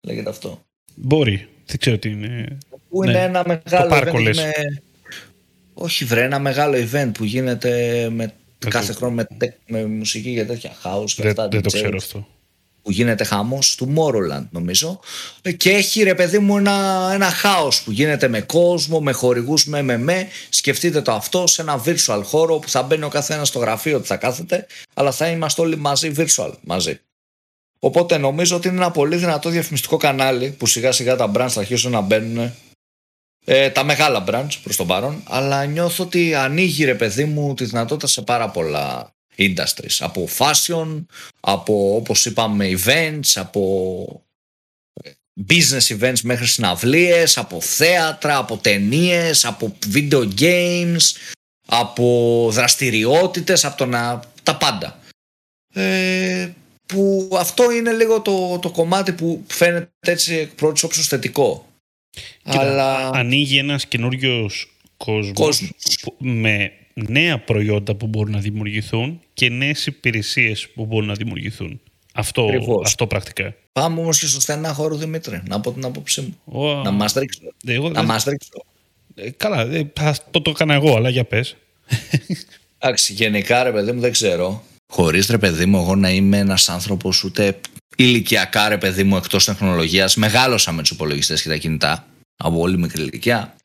[0.08, 0.62] λέγεται αυτό.
[0.96, 2.58] Μπορεί, δεν ξέρω τι είναι.
[2.90, 3.10] Που Ναι.
[3.12, 4.38] είναι ένα μεγάλο πάρκο, event λες.
[4.38, 4.52] με...
[5.74, 7.70] Όχι βρε, ένα μεγάλο event που γίνεται
[8.12, 8.34] με...
[8.60, 11.48] Δεν κάθε το- χρόνο με, τε- με μουσική για τέτοια house και Δεν, αυτά.
[11.48, 12.28] δεν το DJs, ξέρω αυτό.
[12.86, 15.00] Που γίνεται χαμός του Tomorrowland νομίζω.
[15.42, 19.66] Ε, Και έχει ρε παιδί μου ένα, ένα house που γίνεται με κόσμο, με χορηγούς,
[19.66, 20.28] με με με.
[20.50, 24.06] Σκεφτείτε το αυτό σε ένα virtual χώρο που θα μπαίνει ο καθένας στο γραφείο του
[24.06, 27.00] θα κάθεται, αλλά θα είμαστε όλοι μαζί virtual μαζί.
[27.80, 31.60] Οπότε νομίζω ότι είναι ένα πολύ δυνατό διαφημιστικό κανάλι που σιγά σιγά τα brands θα
[31.60, 32.54] αρχίσουν να μπαίνουν
[33.46, 37.66] ε, τα μεγάλα brands προς τον παρόν αλλά νιώθω ότι ανοίγει ρε παιδί μου τη
[37.66, 41.06] δυνατότητα σε πάρα πολλά industries από fashion,
[41.40, 44.24] από όπως είπαμε events, από
[45.04, 45.12] ε,
[45.50, 51.02] business events μέχρι συναυλίες, από θέατρα, από ταινίες, από video games,
[51.66, 54.24] από δραστηριότητες, από το να...
[54.44, 55.00] τα πάντα.
[55.74, 56.50] Ε,
[56.86, 61.68] που αυτό είναι λίγο το, το κομμάτι που φαίνεται έτσι εκ πρώτης όψης θετικό.
[62.44, 66.00] Κοίτα, Αλλά ανοίγει ένας καινούριος κόσμος, Κόσμος.
[66.02, 66.72] που- με
[67.10, 71.82] νέα προϊόντα που μπορούν να δημιουργηθούν και νέες υπηρεσίες που μπορούν να δημιουργηθούν.
[72.14, 72.86] Αυτό, Ακριβώς.
[72.88, 73.56] αυτό πρακτικά.
[73.72, 76.36] πάμε όμως και στο στενά χώρο Δημήτρη, να πω την άποψή μου.
[76.62, 77.40] Ο, Να μας ρίξω.
[77.68, 78.50] εγώ, Να μας ρίξω.
[79.16, 81.56] ε, καλά, ε, θα- το, το έκανα εγώ, αλλά για πες.
[82.80, 84.64] Εντάξει, γενικά ρε παιδί μου δεν ξέρω.
[84.94, 87.60] Χωρίς ρε παιδί μου, εγώ να είμαι ένας άνθρωπος ούτε
[87.96, 90.16] ηλικιακά ρε παιδί μου εκτός τεχνολογίας.
[90.16, 93.56] Μεγάλωσα με τους υπολογιστές και τα κινητά από πολύ μικρή ηλικία.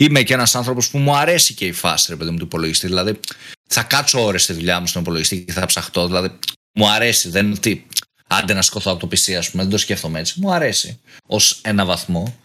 [0.00, 2.86] Είμαι και ένας άνθρωπος που μου αρέσει και η φάση ρε παιδί μου του υπολογιστή.
[2.86, 3.20] Δηλαδή,
[3.68, 6.06] θα κάτσω ώρες στη δουλειά μου στον υπολογιστή και θα ψαχτώ.
[6.06, 6.30] Δηλαδή,
[6.72, 7.28] μου αρέσει.
[7.28, 7.86] Δεν είναι ότι
[8.26, 9.62] άντε να σκοθώ από το PC, ας πούμε.
[9.62, 10.40] Δεν το σκέφτομαι έτσι.
[10.40, 12.38] Μου αρέσει ως ένα βαθμό.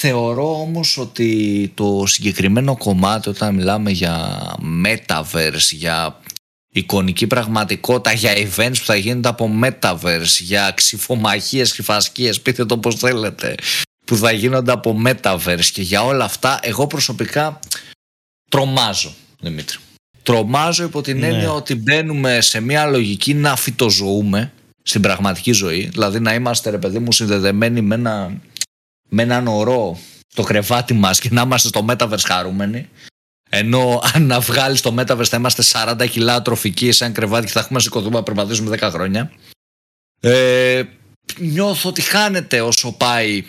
[0.00, 4.40] Θεωρώ όμως ότι το συγκεκριμένο κομμάτι όταν μιλάμε για
[4.84, 6.20] metaverse, για
[6.68, 12.94] εικονική πραγματικότητα, για events που θα γίνονται από metaverse, για ξυφομαχίες, κρυφασκίες, πείτε το πώς
[12.94, 13.54] θέλετε,
[14.08, 17.58] που θα γίνονται από metaverse και για όλα αυτά, εγώ προσωπικά
[18.50, 19.76] τρομάζω, Δημήτρη.
[20.22, 21.26] Τρομάζω υπό την Ναι.
[21.26, 26.78] έννοια ότι μπαίνουμε σε μια λογική να φυτοζωούμε στην πραγματική ζωή, δηλαδή να είμαστε ρε
[26.78, 28.40] παιδί μου συνδεδεμένοι με ένα
[29.08, 32.88] με έναν ορό στο κρεβάτι μας και να είμαστε στο Metaverse χαρούμενοι
[33.50, 37.60] Ενώ αν να βγάλεις το Metaverse θα είμαστε 40 κιλά τροφική σαν κρεβάτι και θα
[37.60, 39.32] έχουμε σηκωθούμε να περπατήσουμε 10 χρόνια.
[40.20, 40.82] Ε,
[41.38, 43.44] νιώθω ότι χάνεται όσο πάει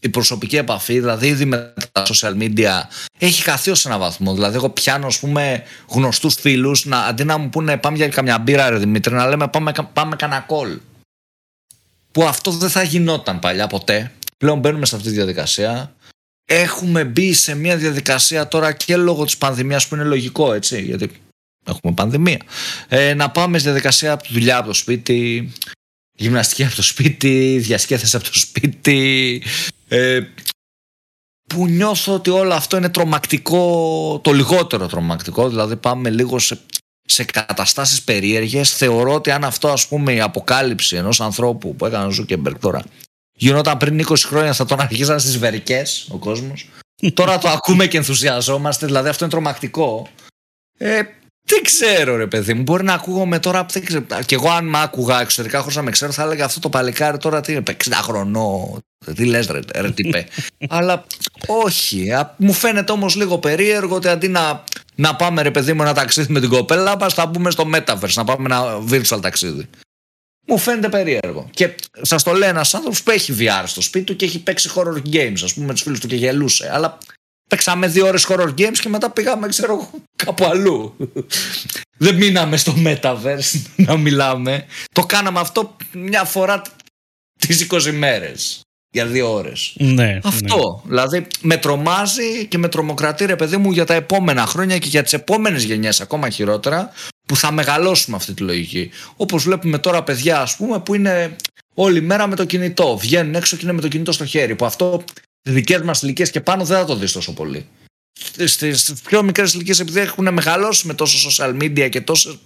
[0.00, 2.80] η προσωπική επαφή, δηλαδή ήδη με τα social media
[3.18, 4.34] έχει χαθεί ως ένα βαθμό.
[4.34, 8.38] Δηλαδή, εγώ πιάνω ας πούμε γνωστούς φίλους να, αντί να μου πούνε πάμε για καμιά
[8.38, 10.78] μπύρα, ρε Δημήτρη, να λέμε πάμε, πάμε κανένα κόλ.
[12.12, 14.12] Που αυτό δεν θα γινόταν παλιά ποτέ.
[14.38, 15.94] Πλέον μπαίνουμε σε αυτή τη διαδικασία.
[16.44, 21.10] Έχουμε μπει σε μια διαδικασία τώρα και λόγω της πανδημίας που είναι λογικό έτσι, γιατί
[21.66, 22.40] έχουμε πανδημία.
[22.88, 25.50] Ε, να πάμε στη διαδικασία από τη δουλειά από το σπίτι,
[26.12, 29.42] γυμναστική από το σπίτι, διασκέδαση από το σπίτι.
[29.92, 30.20] Ε,
[31.46, 36.58] που νιώθω ότι όλο αυτό είναι τρομακτικό, το λιγότερο τρομακτικό, δηλαδή πάμε λίγο σε,
[37.02, 38.76] σε καταστάσεις περίεργες.
[38.76, 42.84] Θεωρώ ότι αν αυτό ας πούμε η αποκάλυψη ενός ανθρώπου που έκανε ο Ζούκερμπεργκ τώρα
[43.40, 46.68] γινόταν πριν 20 χρόνια θα τον αρχίζαν στις βερικές ο κόσμος.
[47.14, 50.08] τώρα το ακούμε και ενθουσιαζόμαστε, δηλαδή αυτό είναι τρομακτικό.
[50.78, 51.02] Ε,
[51.42, 52.62] δεν ξέρω, ρε παιδί μου.
[52.62, 53.66] Μπορεί να ακούγομαι τώρα.
[53.72, 54.04] Δεν ξέρω.
[54.26, 57.18] Και εγώ, αν με άκουγα εξωτερικά χωρίς να με ξέρω, θα έλεγα αυτό το παλικάρι
[57.18, 58.78] τώρα τι είναι, 60 χρονών.
[59.14, 60.10] Τι λες, ρε, ρε τι
[60.68, 61.04] Αλλά
[61.46, 62.08] όχι.
[62.36, 66.32] Μου φαίνεται όμως λίγο περίεργο ότι αντί να, να πάμε, ρε παιδί μου, ένα ταξίδι
[66.32, 69.68] με την κοπέλα μα, θα μπούμε στο Metaverse, να πάμε ένα virtual ταξίδι.
[70.46, 71.48] Μου φαίνεται περίεργο.
[71.50, 74.70] Και σας το λέει ένας άνθρωπος που έχει VR στο σπίτι του και έχει παίξει
[74.74, 76.70] horror games, ας πούμε, με τους φίλους του και γελούσε.
[76.72, 76.98] Αλλά
[77.50, 80.96] Παίξαμε δύο ώρες horror games και μετά πήγαμε, ξέρω, κάπου αλλού.
[82.04, 84.66] Δεν μείναμε στο Metaverse να μιλάμε.
[84.92, 86.62] Το κάναμε αυτό μια φορά
[87.38, 88.60] τις 20 μέρες.
[88.92, 89.72] Για δύο ώρες.
[89.76, 90.82] Ναι, αυτό.
[90.84, 90.88] Ναι.
[90.88, 95.02] Δηλαδή με τρομάζει και με τρομοκρατεί ρε παιδί μου για τα επόμενα χρόνια και για
[95.02, 96.90] τις επόμενες γενιές ακόμα χειρότερα
[97.26, 98.90] που θα μεγαλώσουμε αυτή τη λογική.
[99.16, 101.36] Όπως βλέπουμε τώρα παιδιά ας πούμε που είναι
[101.74, 102.96] όλη μέρα με το κινητό.
[102.96, 104.54] Βγαίνουν έξω και είναι με το κινητό στο χέρι.
[104.54, 105.04] Που αυτό
[105.42, 107.66] δικές μας ηλικίες και πάνω δεν θα το δεις τόσο πολύ.
[108.44, 112.40] Στις πιο μικρές ηλικίες, επειδή έχουν μεγαλώσει με τόσο social media και τόσο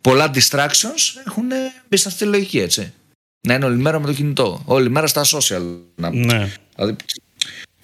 [0.00, 1.44] πολλά distractions, έχουν
[1.88, 2.92] μπει σε αυτή τη λογική, έτσι.
[3.46, 4.62] Να είναι όλη μέρα με το κινητό.
[4.64, 5.62] Όλη μέρα στα social.
[5.94, 6.10] Να...
[6.10, 6.52] Ναι.
[6.74, 6.96] Δηλαδή,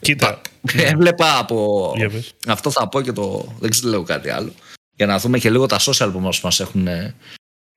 [0.01, 0.41] Κοίτα.
[0.73, 1.93] Έβλεπα από.
[2.47, 3.55] Αυτό θα πω και το.
[3.59, 4.53] Δεν ξέρω λέω κάτι άλλο.
[4.97, 6.89] Για να δούμε και λίγο τα social που μας έχουν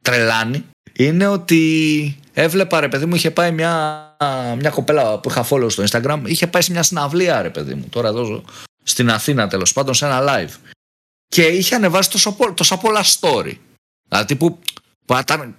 [0.03, 0.65] τρελάνει.
[0.93, 4.15] Είναι ότι έβλεπα ρε παιδί μου, είχε πάει μια,
[4.59, 7.87] μια κοπέλα που είχα follow στο Instagram, είχε πάει σε μια συναυλία ρε παιδί μου,
[7.89, 8.43] τώρα εδώ
[8.83, 10.71] στην Αθήνα τέλος πάντων σε ένα live.
[11.27, 13.53] Και είχε ανεβάσει τόσο, τόσα πολλά story.
[14.07, 14.59] Δηλαδή που,
[15.05, 15.55] που ήταν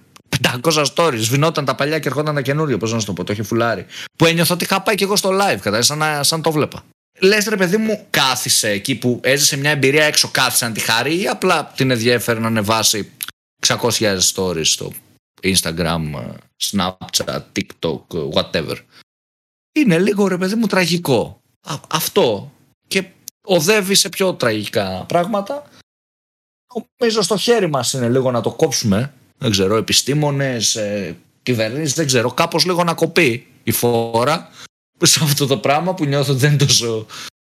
[0.63, 3.33] 500 stories, σβηνόταν τα παλιά και ερχόταν τα καινούργια, πώς να σου το πω, το
[3.33, 3.85] είχε φουλάρει.
[4.17, 6.85] Που ένιωθα ότι είχα πάει και εγώ στο live, κατά σαν, σαν το βλέπα.
[7.19, 11.21] Λες ρε παιδί μου, κάθισε εκεί που έζησε μια εμπειρία έξω, κάθισε να τη χαρεί
[11.21, 13.11] ή απλά την ενδιαφέρει να ανεβάσει
[13.67, 14.91] 600.000 stories στο
[15.41, 16.01] Instagram,
[16.63, 18.75] Snapchat, TikTok, whatever.
[19.75, 21.41] Είναι λίγο ρε παιδί μου τραγικό.
[21.89, 22.51] αυτό.
[22.87, 23.05] Και
[23.45, 25.69] οδεύει σε πιο τραγικά πράγματα.
[26.97, 29.13] Νομίζω στο χέρι μας είναι λίγο να το κόψουμε.
[29.37, 32.31] Δεν ξέρω, επιστήμονες, ε, κυβερνήσεις, δεν ξέρω.
[32.31, 34.49] Κάπως λίγο να κοπεί η φόρα
[35.01, 37.05] σε αυτό το πράγμα που νιώθω ότι δεν είναι τόσο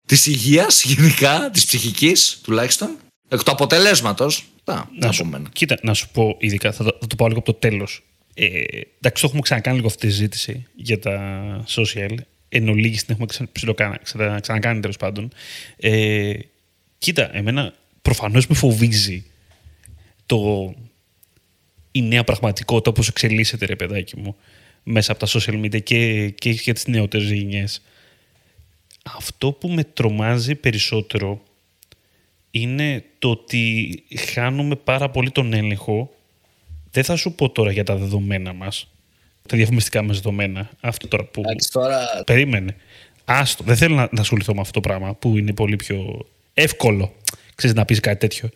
[0.07, 2.97] της υγείας γενικά, της ψυχικής τουλάχιστον.
[3.29, 4.43] Εκ του αποτελέσματος
[4.99, 8.03] να σου, κοίτα, να σου πω ειδικά, θα, θα το πάω λίγο από το τέλος.
[8.33, 8.45] Ε,
[8.97, 12.15] εντάξει, το έχουμε ξανακάνει λίγο αυτή τη συζήτηση για τα social.
[12.49, 15.31] Εν ολίγη την έχουμε ξανα, ξανα, ξανακάνει τέλος πάντων.
[15.77, 16.33] Ε,
[16.97, 19.25] κοίτα, εμένα προφανώς με φοβίζει
[20.25, 20.73] το,
[21.91, 24.35] η νέα πραγματικότητα όπως εξελίσσεται, ρε παιδάκι μου,
[24.83, 27.81] μέσα από τα social media και, και για τις νεότερες γενιές.
[29.15, 31.43] Αυτό που με τρομάζει περισσότερο
[32.51, 36.13] είναι το ότι χάνουμε πάρα πολύ τον έλεγχο.
[36.91, 38.91] Δεν θα σου πω τώρα για τα δεδομένα μας,
[39.47, 40.69] τα διαφημιστικά μας δεδομένα.
[40.79, 41.41] Αυτό τώρα που...
[41.71, 42.23] τώρα...
[42.25, 42.75] Περίμενε.
[43.25, 43.63] Άστο.
[43.63, 47.15] Δεν θέλω να, να ασχοληθώ με αυτό το πράγμα που είναι πολύ πιο εύκολο.
[47.55, 48.49] Ξέρεις να πεις κάτι τέτοιο.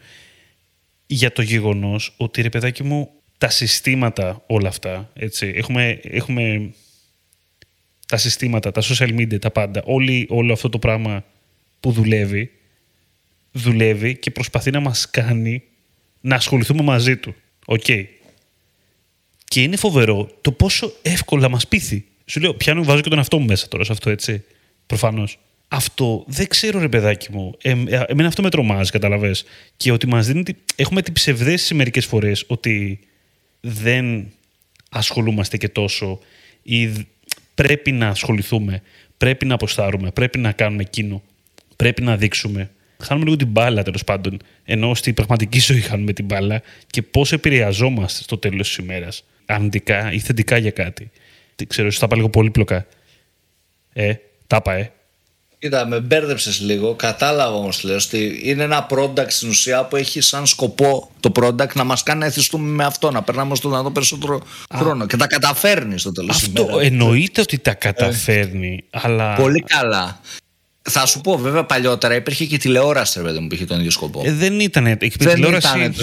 [1.06, 3.10] Για το γεγονός ότι ρε παιδάκι μου
[3.43, 6.71] τα συστήματα όλα αυτά, έτσι, έχουμε, έχουμε
[8.08, 11.25] τα συστήματα, τα social media, τα πάντα, όλη, όλο αυτό το πράγμα
[11.79, 12.51] που δουλεύει,
[13.51, 15.63] δουλεύει και προσπαθεί να μας κάνει
[16.21, 17.36] να ασχοληθούμε μαζί του.
[17.65, 17.86] Οκ.
[19.43, 22.06] Και είναι φοβερό το πόσο εύκολα μας πείθει.
[22.25, 24.43] Σου λέω, πιάνω, βάζω και τον εαυτό μου μέσα τώρα σε αυτό, έτσι.
[24.86, 25.39] Προφανώς.
[25.67, 27.58] Αυτό δεν ξέρω, ρε παιδάκι μου.
[27.62, 29.43] Ε, ε, εμένα αυτό με τρομάζει, καταλαβες.
[29.77, 30.43] Και ότι μας δίνει.
[30.75, 32.99] Έχουμε την ψευδέστηση μερικές φορές ότι
[33.65, 34.32] δεν
[34.89, 36.19] ασχολούμαστε και τόσο
[36.63, 37.08] ή
[37.56, 38.82] πρέπει να ασχοληθούμε,
[39.17, 41.21] πρέπει να αποστάρουμε, πρέπει να κάνουμε εκείνο,
[41.76, 42.69] πρέπει να δείξουμε
[43.04, 44.39] χάνουμε λίγο την μπάλα τέλος πάντων.
[44.63, 49.23] Ενώ στη πραγματική ζωή χάνουμε την μπάλα και πώς επηρεαζόμαστε στο τέλος της ημέρας.
[49.45, 51.12] Αρνητικά ή θετικά για κάτι.
[51.56, 52.88] Τι ξέρω, ίσω τα είπα λίγο πολύπλοκα.
[53.93, 54.13] Ε,
[54.47, 54.91] τα είπα, ε.
[55.63, 56.93] Κοίτα, με μπέρδεψες λίγο.
[56.93, 61.73] Κατάλαβα όμως, λέω, ότι είναι ένα product στην ουσία που έχει σαν σκοπό το product
[61.73, 64.41] να μας κάνει να εθιστούμε με αυτό, να περνάμε στο δυνατό περισσότερο
[64.76, 65.06] χρόνο.
[65.06, 69.36] Και τα καταφέρνεις στο τέλος Αυτό εννοείται ότι τα καταφέρνει, αλλά.
[69.36, 70.19] Πολύ καλά.
[70.82, 73.91] Θα σου πω, βέβαια, παλιότερα υπήρχε και τηλεόραση, ρε παιδί μου, που είχε τον ίδιο
[73.91, 74.21] σκοπό.
[74.26, 74.86] Ε, δεν ήταν.
[74.86, 75.80] Η δεν τηλεόραση.
[75.80, 75.95] ήταν,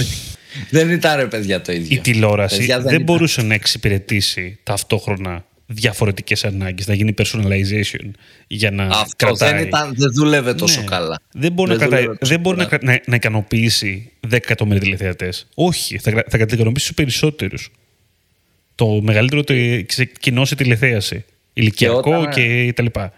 [0.71, 1.97] δεν ήταν, ρε παιδιά, το ίδιο.
[1.97, 3.05] Η τηλεόραση Παιδιά, δεν, δεν ήταν.
[3.05, 8.11] μπορούσε να εξυπηρετήσει ταυτόχρονα διαφορετικές ανάγκες, να γίνει personalization
[8.47, 9.53] για να Αυτός κρατάει.
[9.53, 10.87] δεν, ήταν, δεν δούλευε τόσο Ναι.
[10.87, 11.21] καλά.
[11.33, 12.79] Δεν μπορεί, Δεν να, κρατάει, δούλευε τόσο δεν μπορεί να, καλά.
[12.83, 15.47] κρα- να, να ικανοποιήσει 10 εκατομμύρια τηλεθεατές.
[15.55, 17.71] Όχι, θα, κρα- θα ικανοποιήσει τους περισσότερους.
[18.75, 19.55] Το μεγαλύτερο το
[20.21, 21.25] κοινό σε τηλεθέαση.
[21.53, 23.13] Ηλικιακό όταν- και τα λοιπά.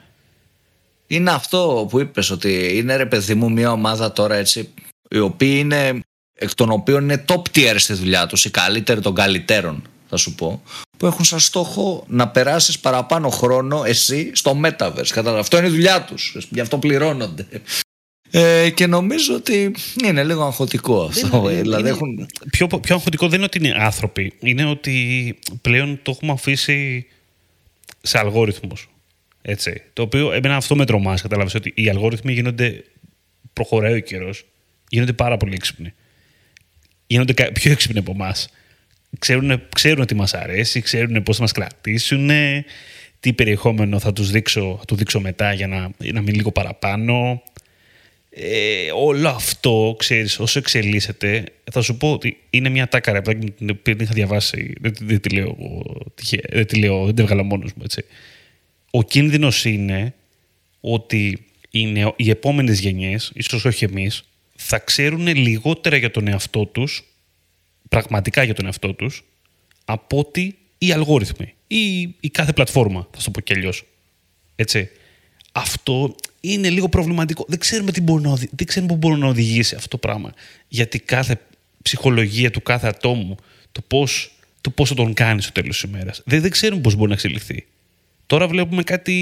[1.07, 4.69] Είναι αυτό που είπες ότι είναι ρε παιδί μου μια ομάδα τώρα έτσι
[5.11, 6.01] οι οποίοι είναι
[6.35, 10.35] εκ των οποίων είναι top tier στη δουλειά τους οι καλύτεροι των καλύτερων θα σου
[10.35, 10.63] πω
[11.03, 15.39] που έχουν σαν στόχο να περάσεις παραπάνω χρόνο εσύ στο Metaverse Κατάλαβα.
[15.39, 17.47] αυτό είναι η δουλειά τους γι' αυτό πληρώνονται
[18.31, 23.27] ε, και νομίζω ότι είναι λίγο αγχωτικό αυτό είναι- δηλαδή είναι- έχουν Πιο, πιο αγχωτικό
[23.29, 24.33] δεν είναι ότι είναι άνθρωποι.
[24.41, 27.07] Είναι ότι πλέον το έχουμε αφήσει
[28.03, 28.89] σε αλγόριθμους.
[29.43, 29.83] Έτσι.
[29.93, 31.23] Το οποίο εμένα αυτό με τρομάζει.
[31.23, 32.85] Κατάλαβες ότι οι αλγόριθμοι γίνονται.
[33.53, 34.45] Προχωράει ο καιρός.
[34.89, 35.93] Γίνονται πάρα πολύ έξυπνοι.
[37.07, 38.49] Γίνονται κα- πιο έξυπνοι από εμάς.
[39.19, 42.31] Ξέρουν, ξέρουν τι μας αρέσει, ξέρουν πώς θα μας κρατήσουν,
[43.21, 47.43] τι περιεχόμενο θα τους δείξω, θα του δείξω μετά για να, να μείνει λίγο παραπάνω.
[48.31, 53.71] Ε, όλο αυτό, ξέρεις, όσο εξελίσσεται, θα σου πω ότι είναι μια τάκαρα που την
[53.71, 54.73] οποία την είχα διαβάσει.
[54.81, 55.83] Δεν, δεν τη λέω, εγώ
[56.15, 58.05] τυχαία, δεν τη λέω, δεν την έβγαλα μόνος μου, έτσι.
[58.91, 60.15] Ο κίνδυνος είναι
[60.81, 64.25] ότι οι, νεο, οι επόμενες γενιές, ίσως όχι εμείς,
[64.57, 67.05] θα ξέρουν λιγότερα για τον εαυτό τους,
[67.97, 69.25] πραγματικά για τον εαυτό τους,
[69.85, 73.85] από ότι οι αλγόριθμοι ή η κάθε πλατφόρμα, θα σου το πω κι αλλιώς.
[74.57, 74.89] Έτσι.
[75.53, 77.45] Αυτό είναι λίγο προβληματικό.
[77.49, 80.33] Δεν ξέρουμε, τι μπορεί να, οδη- δεν ξέρουμε πού μπορεί να οδηγήσει αυτό το πράγμα.
[80.69, 81.41] Γιατί κάθε
[81.83, 83.37] ψυχολογία του κάθε ατόμου,
[83.73, 86.23] το πώς, το πώς θα τον κάνεις στο τέλος της ημέρας.
[86.25, 87.67] Δεν, δεν ξέρουμε πώς μπορεί να εξελιχθεί.
[88.27, 89.13] Τώρα βλέπουμε κάτι,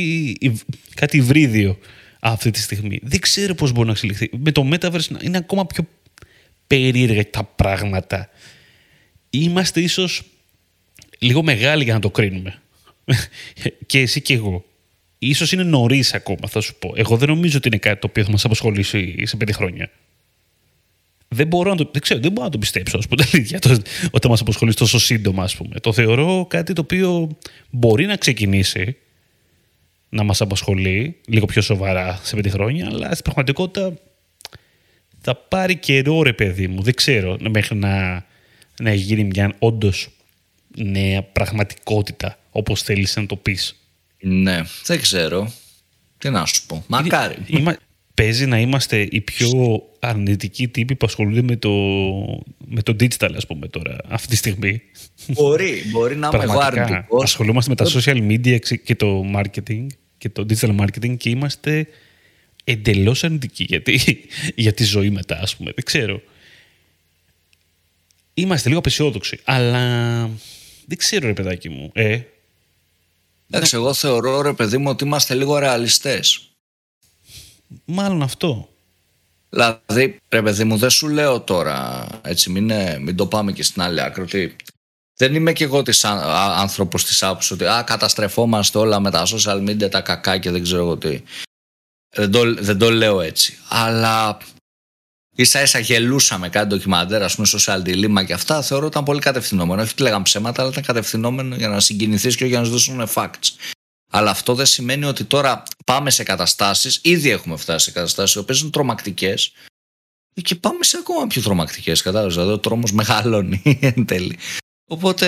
[0.40, 0.62] υβ-
[0.94, 1.78] κάτι υβρίδιο
[2.20, 2.98] αυτή τη στιγμή.
[3.02, 4.30] Δεν ξέρω πώς μπορεί να εξελιχθεί.
[4.36, 5.86] Με το Metaverse να- είναι ακόμα πιο
[6.66, 8.28] περίεργα τα πράγματα.
[9.30, 10.22] Είμαστε ίσως
[11.18, 12.62] λίγο μεγάλοι για να το κρίνουμε.
[13.86, 14.64] και εσύ και εγώ.
[15.18, 16.92] Ίσως είναι νωρίς ακόμα, θα σου πω.
[16.96, 19.90] Εγώ δεν νομίζω ότι είναι κάτι το οποίο θα μας απασχολήσει σε πέντε χρόνια.
[21.28, 23.58] Δεν μπορώ να το, δεν ξέρω, δεν μπορώ να το πιστέψω, ας πούμε, τα αλήθεια,
[23.58, 25.80] το- όταν μας απασχολήσει τόσο σύντομα, ας πούμε.
[25.80, 27.38] Το θεωρώ κάτι το οποίο
[27.70, 28.96] μπορεί να ξεκινήσει
[30.08, 33.94] να μας απασχολεί λίγο πιο σοβαρά σε πέντε χρόνια, αλλά στην πραγματικότητα
[35.20, 36.82] θα πάρει καιρό, ρε παιδί μου.
[36.82, 38.24] Δεν ξέρω, μέχρι να,
[38.80, 40.08] να γίνει μια όντως
[40.76, 43.76] νέα πραγματικότητα, όπως θέλεις να το πεις.
[44.20, 45.52] ναι δεν ξέρω
[46.18, 47.76] τι να σου πω μακάρι Είμα,
[48.14, 51.70] παίζει να είμαστε οι πιο αρνητικοί τύποι που ασχολούνται με το,
[52.66, 54.82] με το digital, ας πούμε τώρα, αυτή τη στιγμή.
[55.26, 59.24] μπορεί, μπορεί να είμαι εγώ Πραγματικά, αρνητικός ασχολούμαστε με τα social media εξ- και το
[59.34, 59.86] marketing
[60.18, 61.86] και το digital marketing και είμαστε
[62.64, 63.94] εντελώς αρνητικοί για τη,
[64.64, 65.70] για τη ζωή μετά, ας πούμε.
[65.74, 66.22] Δεν ξέρω.
[68.40, 69.78] Είμαστε λίγο απεσιόδοξοι, αλλά
[70.86, 71.90] δεν ξέρω ρε παιδάκι μου.
[71.94, 72.20] Ε,
[73.50, 76.44] Εντάξει, εγώ θεωρώ ρε παιδί μου ότι είμαστε λίγο ρεαλιστές.
[77.84, 78.68] μάλλον αυτό.
[79.48, 83.62] Δηλαδή, ρε παιδί μου, δεν σου λέω τώρα, έτσι μην, είναι- μην το πάμε και
[83.62, 84.56] στην άλλη άκρη, ότι
[85.16, 89.10] δεν είμαι και εγώ της, άν- α- άνθρωπος της άποψης ότι α, καταστρεφόμαστε όλα με
[89.10, 91.22] τα social media, τα κακά και δεν ξέρω εγώ τι.
[92.14, 93.58] Δεν το, δεν το λέω έτσι.
[93.68, 94.38] Αλλά
[95.36, 99.20] ίσα ίσα γελούσαμε κάτι ντοκιμαντέρ, ας πούμε, social dilemma και αυτά, θεωρώ ότι ήταν πολύ
[99.20, 99.82] κατευθυνόμενο.
[99.82, 102.72] Όχι ότι λέγαμε ψέματα, αλλά ήταν κατευθυνόμενο για να συγκινηθείς και όχι για να σου
[102.72, 103.48] δώσουν facts.
[104.12, 108.38] Αλλά αυτό δεν σημαίνει ότι τώρα πάμε σε καταστάσεις, ήδη έχουμε φτάσει σε καταστάσεις οι
[108.38, 109.52] οποίες είναι τρομακτικές
[110.42, 114.38] και πάμε σε ακόμα πιο τρομακτικές, κατάλαβες, δηλαδή ο τρόμος μεγαλώνει εν τέλει.
[114.88, 115.26] Οπότε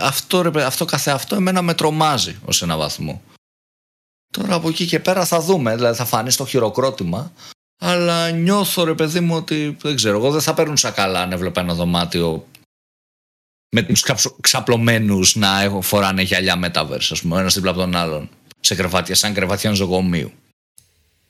[0.00, 3.22] αυτό, ρε, παι- αυτό καθεαυτό εμένα με τρομάζει ως ένα βαθμό.
[4.32, 7.32] Τώρα από εκεί και πέρα θα δούμε, δηλαδή θα φανεί στο χειροκρότημα,
[7.84, 11.60] αλλά νιώθω ρε παιδί μου ότι δεν ξέρω, εγώ δεν θα παίρνουσα καλά αν έβλεπα
[11.60, 12.46] ένα δωμάτιο
[13.74, 17.80] με τους ξαψο- ξαπλωμένους να έχω, φοράνε γυαλιά Metaverse, ας πούμε, ο ένας δίπλα από
[17.80, 18.28] τον άλλον,
[18.60, 20.32] σε κρεβάτια, σαν κρεβάτια νοσοκομείου.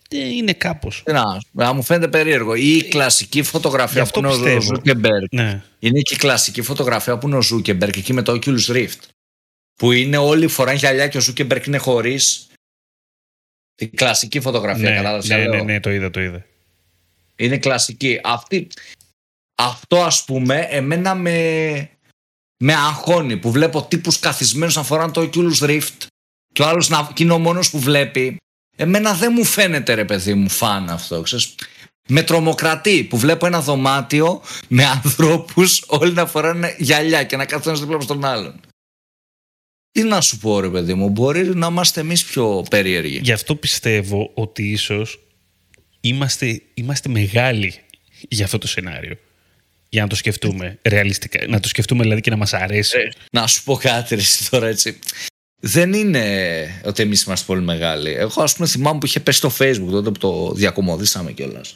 [0.09, 1.03] Ε, είναι κάπως.
[1.05, 2.55] Τι Να, να μου φαίνεται περίεργο.
[2.55, 4.61] Ή η κλασική Γι' φωτογραφία αυτό που είναι ο πιστεύω.
[4.61, 5.25] Ζούκερμπεργκ.
[5.31, 5.62] Ναι.
[5.79, 8.99] Είναι και η κλασική φωτογραφία που είναι ο Ζούκερμπεργκ εκεί με το Oculus Rift.
[9.75, 12.47] Που είναι όλοι φοράνε γυαλιά και ο Ζούκερμπεργκ είναι χωρίς.
[13.83, 16.45] Η κλασική φωτογραφία, Ναι, κατάλαβες τι ναι, λέω; ναι, ναι, το είδα, το είδα.
[17.37, 18.21] Είναι κλασική.
[18.25, 18.66] Αυτή,
[19.55, 21.88] αυτό ας πούμε εμένα με,
[22.57, 26.07] με αγχώνει που βλέπω τύπους καθισμένους να φοράνε το Oculus Rift
[26.53, 28.37] και ο άλλος να, και είναι ο μόνος που βλέπει
[28.77, 31.23] Εμένα δεν μου φαίνεται ρε παιδί μου φαν αυτό.
[31.23, 31.55] Ξέρεις.
[32.09, 37.79] Με τρομοκρατεί που βλέπω ένα δωμάτιο με ανθρώπους όλοι να φοράνε γυαλιά και να κάθονται
[37.79, 38.61] δίπλα στον άλλον.
[39.92, 43.20] Τι να σου πω ρε παιδί μου, μπορεί να είμαστε εμείς πιο περίεργοι.
[43.22, 45.20] Γι' αυτό πιστεύω ότι ίσως
[46.00, 47.74] είμαστε, είμαστε μεγάλοι
[48.28, 49.16] για αυτό το σενάριο.
[49.88, 51.46] Για να το σκεφτούμε ρεαλιστικά.
[51.46, 52.96] Να το σκεφτούμε δηλαδή και να μας αρέσει.
[52.98, 54.98] Ε, να σου πω κάτι ρε, τώρα έτσι.
[55.61, 58.12] Δεν είναι ότι εμείς είμαστε πολύ μεγάλοι.
[58.12, 61.74] Εγώ, ας πούμε, θυμάμαι που είχε πέσει στο Facebook τότε που το διακομωδήσαμε κιόλας.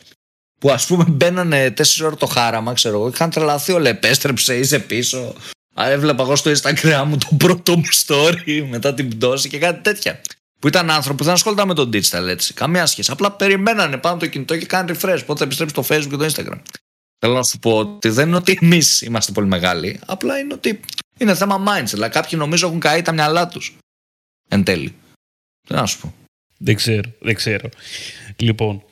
[0.59, 3.89] Που ας πούμε μπαίνανε 4 ώρε το χάραμα, ξέρω εγώ, είχαν τρελαθεί όλα.
[3.89, 5.35] Επέστρεψε, είσαι πίσω.
[5.81, 9.83] Α, έβλεπα εγώ στο Instagram μου το πρώτο μου story μετά την πτώση και κάτι
[9.83, 10.21] τέτοια.
[10.59, 12.55] Που ήταν άνθρωποι που δεν ασχολούνταν με τον digital έτσι.
[12.55, 13.11] Καμία σχέση.
[13.11, 15.23] Απλά περιμένανε πάνω το κινητό και κάνανε refresh.
[15.27, 16.61] Πότε θα επιστρέψει στο Facebook και το Instagram.
[17.19, 20.01] Θέλω να σου πω ότι δεν είναι ότι εμείς είμαστε πολύ μεγάλοι.
[20.07, 20.81] Απλά είναι ότι
[21.19, 21.91] είναι θέμα mindset.
[21.91, 23.77] Δηλαδή κάποιοι νομίζω έχουν καεί τα μυαλά τους.
[24.49, 24.95] Εν τέλει.
[25.69, 26.15] Τι να σου πω.
[26.59, 27.69] Δεν ξέρω, δεν ξέρω.
[28.37, 28.83] Λοιπόν,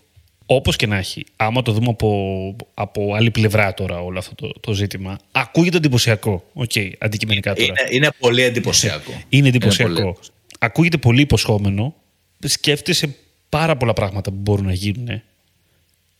[0.47, 4.53] Όπως και να έχει, άμα το δούμε από, από άλλη πλευρά τώρα όλο αυτό το,
[4.61, 6.51] το ζήτημα, ακούγεται εντυπωσιακό.
[6.53, 7.67] Οκέι, okay, αντικειμενικά τώρα.
[7.67, 9.23] Είναι, είναι πολύ εντυπωσιακό.
[9.29, 9.91] Είναι εντυπωσιακό.
[9.91, 10.17] Είναι πολύ...
[10.59, 11.95] Ακούγεται πολύ υποσχόμενο.
[12.39, 13.15] Σκέφτεσαι
[13.49, 15.23] πάρα πολλά πράγματα που μπορούν να γίνουν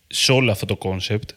[0.07, 1.29] σε όλο αυτό το concept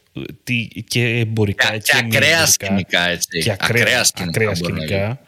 [0.88, 3.38] και εμπορικά και, και, και ακραία σκηνικά έτσι.
[3.42, 4.40] Και ακραία, ακραία σκηνικά.
[4.40, 5.20] Ακραία σκηνικά.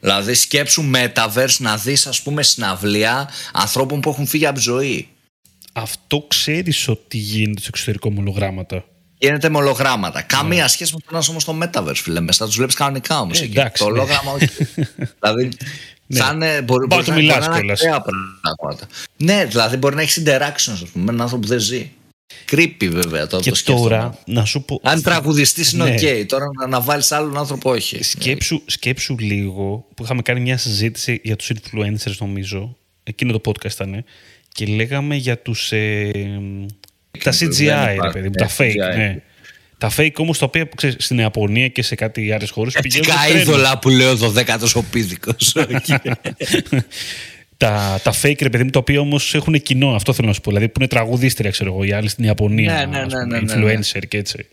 [0.00, 5.08] Δηλαδή σκέψου Metaverse να δεις ας πούμε συναυλία ανθρώπων που έχουν φύγει από ζωή
[5.72, 8.84] αυτό ξέρεις ότι γίνεται στο εξωτερικό με ολογράμματα;
[9.22, 10.22] Γίνεται με ολογράμματα.
[10.22, 10.68] Καμία ναι.
[10.68, 12.20] σχέση με το να όμως στο Metaverse, φίλε.
[12.20, 13.40] Μέσα τους βλέπεις κανονικά όμως.
[13.40, 13.70] Ε, το ναι.
[13.90, 14.48] ολόγραμμα όχι.
[15.20, 15.48] δηλαδή.
[16.06, 16.18] Ναι.
[16.18, 18.86] Σαν, μπορεί, μπορεί να μιλάς πράγματα.
[19.16, 21.90] Ναι, δηλαδή μπορεί να έχεις interactions ας πούμε, με έναν άνθρωπο που δεν ζει.
[22.50, 24.80] Creepy βέβαια το Και το τώρα, να σου πω.
[24.82, 25.94] Αν τραγουδιστής είναι ναι.
[26.00, 28.02] OK, τώρα να, να βάλεις άλλον άνθρωπο όχι.
[28.02, 32.76] Σκέψου, σκέψου λίγο που είχαμε κάνει μια συζήτηση για τους influencers, νομίζω.
[33.02, 34.04] Εκείνο το podcast ήταν
[34.52, 35.72] και λέγαμε για τους...
[35.72, 36.10] Ε,
[37.22, 39.22] τα CGI, ρε παιδί τα fake, ναι.
[39.78, 43.06] Τα fake όμως τα οποία ξέρεις, στην Ιαπωνία και σε κάτι άλλες χώρες πηγαίνουν.
[43.06, 45.34] Τα είδωλα που λέω 12ο ο πίδικο.
[47.56, 50.40] τα, τα fake, ρε παιδί μου, τα οποία όμως έχουν κοινό, αυτό θέλω να σου
[50.40, 50.50] πω.
[50.50, 52.86] Δηλαδή που είναι τραγουδίστρια, ξέρω εγώ, οι άλλοι στην Ιαπωνία.
[52.86, 54.46] Ναι, ναι, ναι, ναι, ναι, influencer και έτσι.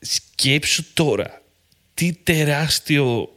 [0.00, 1.42] Σκέψου τώρα
[1.94, 3.28] τι τεράστιο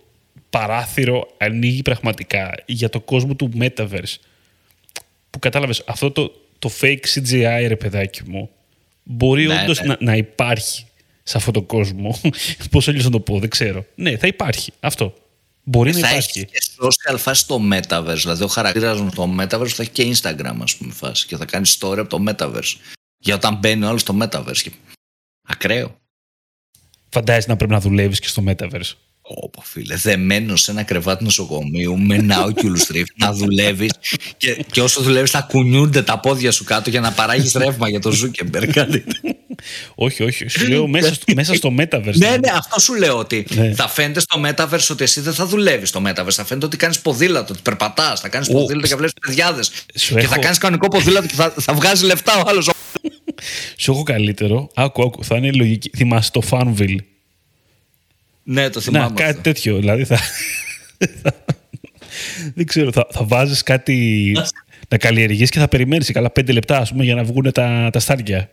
[0.50, 4.25] παράθυρο ανοίγει πραγματικά για το κόσμο του Metaverse που
[5.46, 8.50] κατάλαβες αυτό το, το fake CGI ρε παιδάκι μου
[9.04, 9.88] μπορεί ναι, όντως ναι.
[9.88, 10.86] Να, να υπάρχει
[11.24, 12.20] σε αυτόν τον κόσμο.
[12.72, 13.86] Πώς αλλιώς να το πω, δεν ξέρω.
[13.96, 15.14] Ναι, θα υπάρχει αυτό.
[15.64, 16.40] Μπορεί να υπάρχει.
[16.40, 18.18] Έχει και social φάση στο Metaverse.
[18.22, 21.28] Δηλαδή, ο χαρακτήρας μου στο Metaverse θα έχει και Instagram, ας πούμε, φάση.
[21.28, 22.76] Και θα κάνει story από το Metaverse.
[23.18, 24.68] Για όταν μπαίνει όλο στο Metaverse.
[25.48, 26.00] Ακραίο.
[27.10, 28.92] Φαντάζεσαι να πρέπει να δουλεύεις και στο Metaverse.
[29.28, 33.92] Ωπα φίλε, δεμένος σε ένα κρεβάτι νοσοκομείου με ένα Oculus Rift να δουλεύεις
[34.38, 38.00] και, και όσο δουλεύεις θα κουνιούνται τα πόδια σου κάτω για να παράγεις ρεύμα για
[38.00, 39.00] το Zuckerberg.
[39.96, 40.48] όχι, όχι.
[40.48, 42.16] Σου λέω μέσα στο, μέσα στο Metaverse.
[42.16, 43.74] ναι, ναι, αυτό σου λέω ότι ναι.
[43.74, 46.32] θα φαίνεται στο Metaverse ότι εσύ δεν θα δουλεύεις στο Metaverse.
[46.32, 49.72] Θα φαίνεται ότι κάνεις ποδήλατο, ότι περπατάς, θα κάνεις ποδήλατο και βλέπεις παιδιάδες.
[49.94, 52.70] Και θα κάνεις κανονικό ποδήλατο και θα, θα βγάζει λεφτά ο άλλος.
[53.78, 54.70] Σου έχω καλύτερο.
[54.76, 55.24] Άκου, άκου.
[55.24, 55.90] Θα είναι λογική.
[55.96, 56.98] Θυμάσαι το Farmville
[58.48, 59.06] ναι, το θυμάμαι.
[59.08, 59.78] Να, κάτι τέτοιο.
[59.78, 60.20] Δηλαδή θα.
[62.56, 64.32] Δεν ξέρω, θα, θα βάζεις κάτι
[64.90, 68.00] να καλλιεργείς και θα περιμένεις καλά πέντε λεπτά ας πούμε, για να βγουν τα, τα
[68.00, 68.50] στάρια.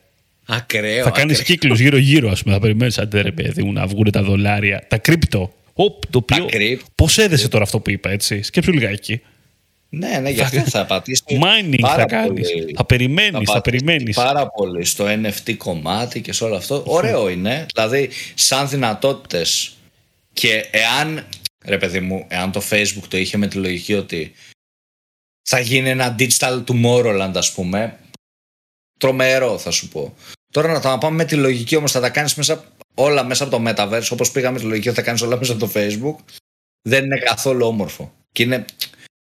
[0.47, 1.05] Ακραίο.
[1.05, 2.55] Θα κάνεις κύκλους γύρω-γύρω, ας πούμε.
[2.55, 4.85] Θα περιμένεις αντέ ρε παιδί μου να βγουν τα δολάρια.
[4.89, 5.53] Τα κρύπτο.
[5.73, 6.49] Οπ, το οποίο.
[6.95, 9.21] Πώς έδεσε τώρα αυτό που είπα, έτσι; Σκέψου λιγάκι.
[9.89, 12.49] Ναι, ναι, για αυτό θα πατήσει; Mining θα κάνεις.
[12.77, 14.17] Θα περιμένεις, θα, θα περιμένεις.
[14.17, 16.83] Πάρα πολύ στο NFT κομμάτι και σε όλο αυτό.
[16.87, 17.67] Ωραίο είναι.
[17.75, 19.73] Δηλαδή, σαν δυνατότητες
[20.33, 21.29] και εάν,
[21.65, 24.33] ρε παιδί μου, εάν το Facebook το είχε με τη λογική ότι
[25.49, 27.99] θα γίνει ένα digital tomorrowland, ας πούμε,
[28.99, 30.15] τρομερό θα σου πω.
[30.53, 32.65] Τώρα να τα πάμε με τη λογική όμως θα τα κάνεις μέσα,
[32.95, 35.67] όλα μέσα από το Metaverse, όπως πήγαμε τη λογική ότι θα κάνεις όλα μέσα από
[35.67, 36.35] το Facebook,
[36.83, 38.15] δεν είναι καθόλου όμορφο.
[38.33, 38.65] Και είναι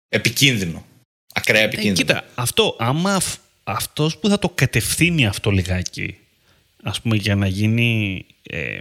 [0.09, 0.87] επικίνδυνο.
[1.35, 1.93] Ακραία ε, επικίνδυνο.
[1.93, 3.21] Ε, κοίτα, αυτό, άμα
[3.65, 6.19] αυτός που θα το κατευθύνει αυτό λιγάκι,
[6.83, 8.81] ας πούμε για να γίνει ε,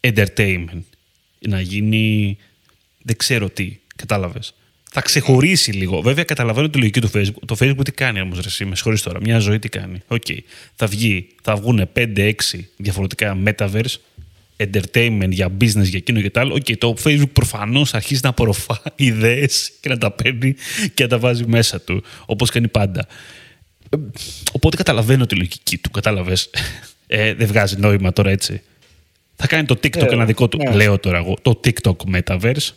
[0.00, 0.82] entertainment,
[1.48, 2.36] να γίνει
[3.02, 4.54] δεν ξέρω τι, κατάλαβες.
[4.94, 6.00] Θα ξεχωρίσει λίγο.
[6.00, 7.42] Βέβαια, καταλαβαίνω τη λογική του Facebook.
[7.46, 9.20] Το Facebook τι κάνει όμως, ρε συ, με συγχωρείς τώρα.
[9.20, 10.02] Μια ζωή τι κάνει.
[10.06, 10.22] Οκέι.
[10.28, 10.38] Okay.
[10.74, 12.32] Θα βγει, θα βγουν 5-6
[12.76, 13.94] διαφορετικά metaverse,
[14.56, 16.54] entertainment για business, για εκείνο και τα άλλο.
[16.54, 20.54] Οκέι, okay, το Facebook προφανώς αρχίζει να απορροφά ιδέες και να τα παίρνει
[20.94, 22.02] και να τα βάζει μέσα του.
[22.26, 23.06] Όπως κάνει πάντα.
[23.88, 23.96] Ε,
[24.52, 26.50] οπότε καταλαβαίνω τη λογική του, κατάλαβες.
[27.06, 28.62] Ε, δεν βγάζει νόημα τώρα έτσι.
[29.44, 30.58] Θα κάνει το TikTok ε, ένα δικό του.
[30.58, 30.74] Ναι.
[30.74, 31.36] Λέω τώρα εγώ.
[31.42, 32.70] Το TikTok Metaverse.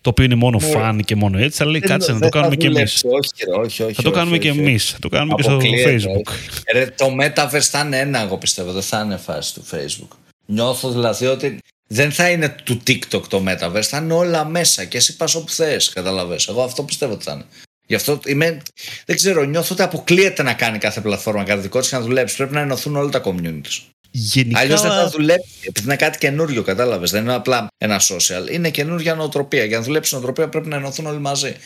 [0.00, 2.66] το οποίο είναι μόνο φαν και μόνο έτσι, αλλά λέει κάτσε να το κάνουμε και
[2.66, 3.04] εμείς.
[3.04, 3.94] Όχι, όχι, όχι.
[3.94, 4.90] Θα το κάνουμε και εμείς.
[4.90, 6.32] Θα το κάνουμε και στο Facebook.
[6.72, 8.72] Ρε, το Metaverse θα είναι ένα, εγώ πιστεύω.
[8.72, 10.16] Δεν θα είναι φάση του Facebook.
[10.46, 14.96] Νιώθω δηλαδή ότι δεν θα είναι του TikTok το Metaverse, θα είναι όλα μέσα και
[14.96, 15.88] εσύ πας όπου θες.
[15.88, 16.48] Καταλαβες.
[16.48, 17.44] Εγώ αυτό πιστεύω ότι θα είναι.
[17.86, 18.62] Γι' αυτό είμαι,
[19.06, 22.36] δεν ξέρω, νιώθω ότι αποκλείεται να κάνει κάθε πλατφόρμα κάτι δικό της και να δουλέψει.
[22.36, 23.82] Πρέπει να ενωθούν όλα τα communities.
[24.10, 24.58] Γενικά...
[24.58, 25.48] Αλλιώς δεν θα δουλέψει.
[25.60, 27.10] Επειδή είναι κάτι καινούριο, κατάλαβες.
[27.10, 28.50] Δεν είναι απλά ένα social.
[28.50, 29.64] Είναι καινούργια νοοτροπία.
[29.64, 31.56] Για να δουλέψεις νοοτροπία πρέπει να ενωθούν όλοι μαζί.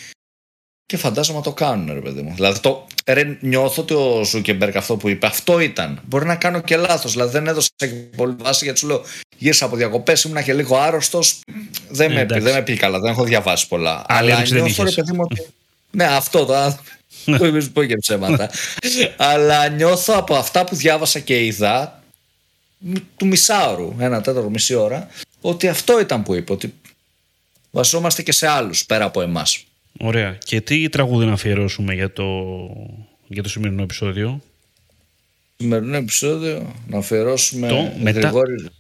[0.86, 2.34] Και φαντάζομαι να το κάνουν, ρε παιδί μου.
[2.34, 6.00] Δηλαδή, το, ρε, νιώθω ότι ο Ζούκερμπεργκ αυτό που είπε, αυτό ήταν.
[6.04, 7.12] Μπορεί να κάνω και λάθος.
[7.12, 7.68] Δηλαδή, δεν έδωσα
[8.16, 9.02] πολύ βάση γιατί σου λέω
[9.38, 11.40] γύρισα από διακοπές, ήμουν και λίγο άρρωστος.
[11.88, 14.04] Δεν, ε, με, δεν με πήγε καλά, δεν έχω διαβάσει πολλά.
[14.08, 15.46] Αλλά νιώθω, ρε παιδί μου, ότι
[15.90, 16.78] ναι, αυτό το
[17.36, 18.50] που είπες πω και ψέματα.
[19.32, 22.01] Αλλά νιώθω από αυτά που διάβασα και είδα
[23.16, 25.08] του μισάωρου, ένα τέταρτο μισή ώρα,
[25.40, 26.74] ότι αυτό ήταν που είπε, ότι
[27.70, 29.64] βασόμαστε και σε άλλους πέρα από εμάς.
[30.00, 30.38] Ωραία.
[30.44, 32.24] Και τι τραγούδι να αφιερώσουμε για το,
[33.26, 34.40] για το σημερινό επεισόδιο;
[35.56, 38.32] Σημερινό επεισόδιο να αφιερώσουμε το, μετά,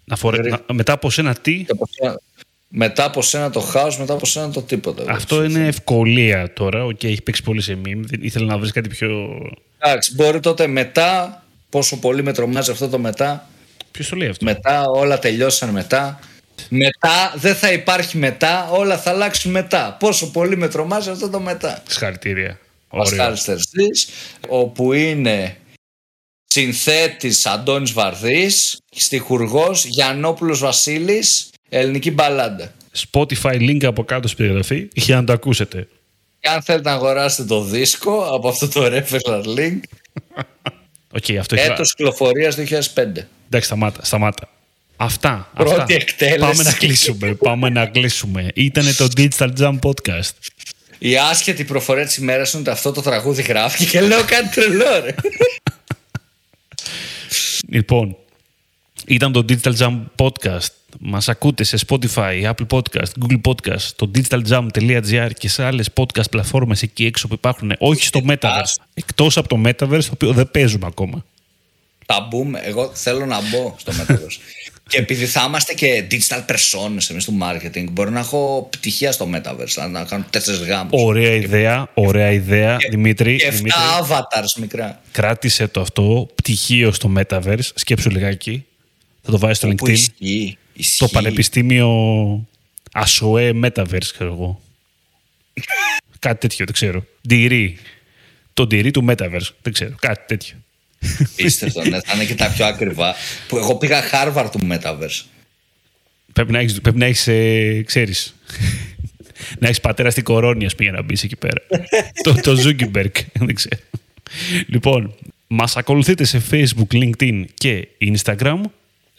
[0.04, 1.64] να φορε, να, μετά από σένα τι;
[2.74, 5.04] Μετά από σένα το χάος, μετά από σένα το τίποτα.
[5.08, 6.86] Αυτό είναι ευκολία τώρα.
[6.86, 8.06] Okay, έχει παίξει πολύ σε μήνυμα.
[8.20, 9.38] Ήθελα να βρεις κάτι πιο.
[9.78, 11.36] Εντάξει, μπορεί τότε μετά.
[11.68, 13.48] Πόσο πολύ με τρομάζει αυτό το μετά.
[13.92, 16.20] Ποιος το λέει αυτό; Μετά, όλα τελειώσαν μετά.
[16.68, 19.96] Μετά, δεν θα υπάρχει μετά, όλα θα αλλάξουν μετά.
[20.00, 21.82] Πόσο πολύ με τρομάζει αυτό το μετά.
[21.88, 22.58] Συγχαρητήρια.
[22.88, 23.38] Πασχάλη
[24.48, 25.56] όπου είναι
[26.44, 32.72] συνθέτης Αντώνης Βαρδής, στιχουργός Γιαννόπουλος Βασίλης, ελληνική μπαλάντα.
[33.10, 35.88] Spotify link από κάτω στην περιγραφή για να το ακούσετε.
[36.38, 39.80] Και αν θέλετε να αγοράσετε το δίσκο από αυτό το referral link.
[41.12, 43.26] okay, αυτό Έτος κυκλοφορίας 2005.
[43.46, 44.48] Εντάξει, σταμάτα, σταμάτα.
[44.96, 45.50] Αυτά.
[45.54, 45.94] Πρώτη αυτά.
[45.94, 46.38] εκτέλεση.
[46.38, 47.34] Πάμε να κλείσουμε.
[47.34, 48.48] πάμε να κλείσουμε.
[48.54, 50.30] Ήτανε το Digital Jam Podcast.
[50.98, 55.00] Η άσχετη προφορά της ημέρας είναι ότι αυτό το τραγούδι γράφει και λέω κάτι τρελό,
[55.04, 55.14] ρε.
[57.68, 58.16] λοιπόν,
[59.06, 60.70] ήταν το Digital Jam Podcast.
[61.00, 66.82] Μας ακούτε σε Spotify, Apple Podcast, Google Podcast, το digitaljam.gr και σε άλλες podcast πλατφόρμες
[66.82, 68.74] εκεί έξω που υπάρχουν, όχι στο Metaverse.
[68.94, 71.24] Εκτός από το Metaverse, το οποίο δεν παίζουμε ακόμα.
[72.06, 72.60] Θα μπούμε.
[72.64, 74.38] Εγώ θέλω να μπω στο Metaverse.
[74.88, 79.28] και επειδή θα είμαστε και digital personas εμείς του marketing, μπορεί να έχω πτυχία στο
[79.34, 81.02] Metaverse, να κάνω τέσσερις γάμους.
[81.02, 83.36] Ωραία ιδέα, ωραία ιδέα, Δημήτρη.
[83.36, 85.00] Και 7 Δημήτρη, avatars μικρά.
[85.12, 88.64] κράτησε το αυτό, πτυχίο στο Metaverse, σκέψου λιγάκι.
[89.22, 89.90] Θα το βάζεις στο Όπου LinkedIn.
[89.90, 90.98] Ισχύει, ισχύει.
[90.98, 91.90] Το Πανεπιστήμιο
[92.92, 94.60] Ασοέ Metaverse, ξέρω εγώ.
[96.18, 97.04] Κάτι τέτοιο, δεν ξέρω.
[97.28, 97.78] Ντυρί.
[98.54, 99.94] Το ντυρί του Metaverse, δεν ξέρω.
[100.00, 100.56] Κάτι τέτοιο.
[101.36, 103.14] Πίστευτο, ναι, θα είναι και τα πιο ακριβά.
[103.48, 105.24] Που εγώ πήγα Harvard του Metaverse.
[106.32, 108.34] Πρέπει να έχεις, πρέπει να έχεις ε, ξέρεις,
[109.58, 111.62] να έχεις πατέρα στην κορώνια ας πούμε, για να μπεις εκεί πέρα.
[112.22, 113.82] το, το Zuckerberg, δεν ξέρω.
[114.66, 115.14] Λοιπόν,
[115.46, 118.60] μας ακολουθείτε σε Facebook, LinkedIn και Instagram.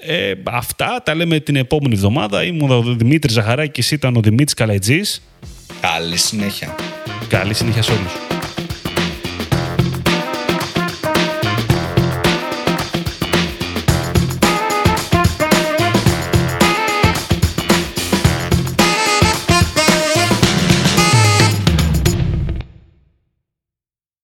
[0.06, 2.44] Ε, αυτά τα λέμε την επόμενη εβδομάδα.
[2.44, 5.22] Ήμουν ο Δημήτρης Ζαχαράκης, ήταν ο Δημήτρης Καλατζής.
[5.82, 6.76] Καλή συνέχεια.
[7.28, 8.33] Καλή συνέχεια σε όλους.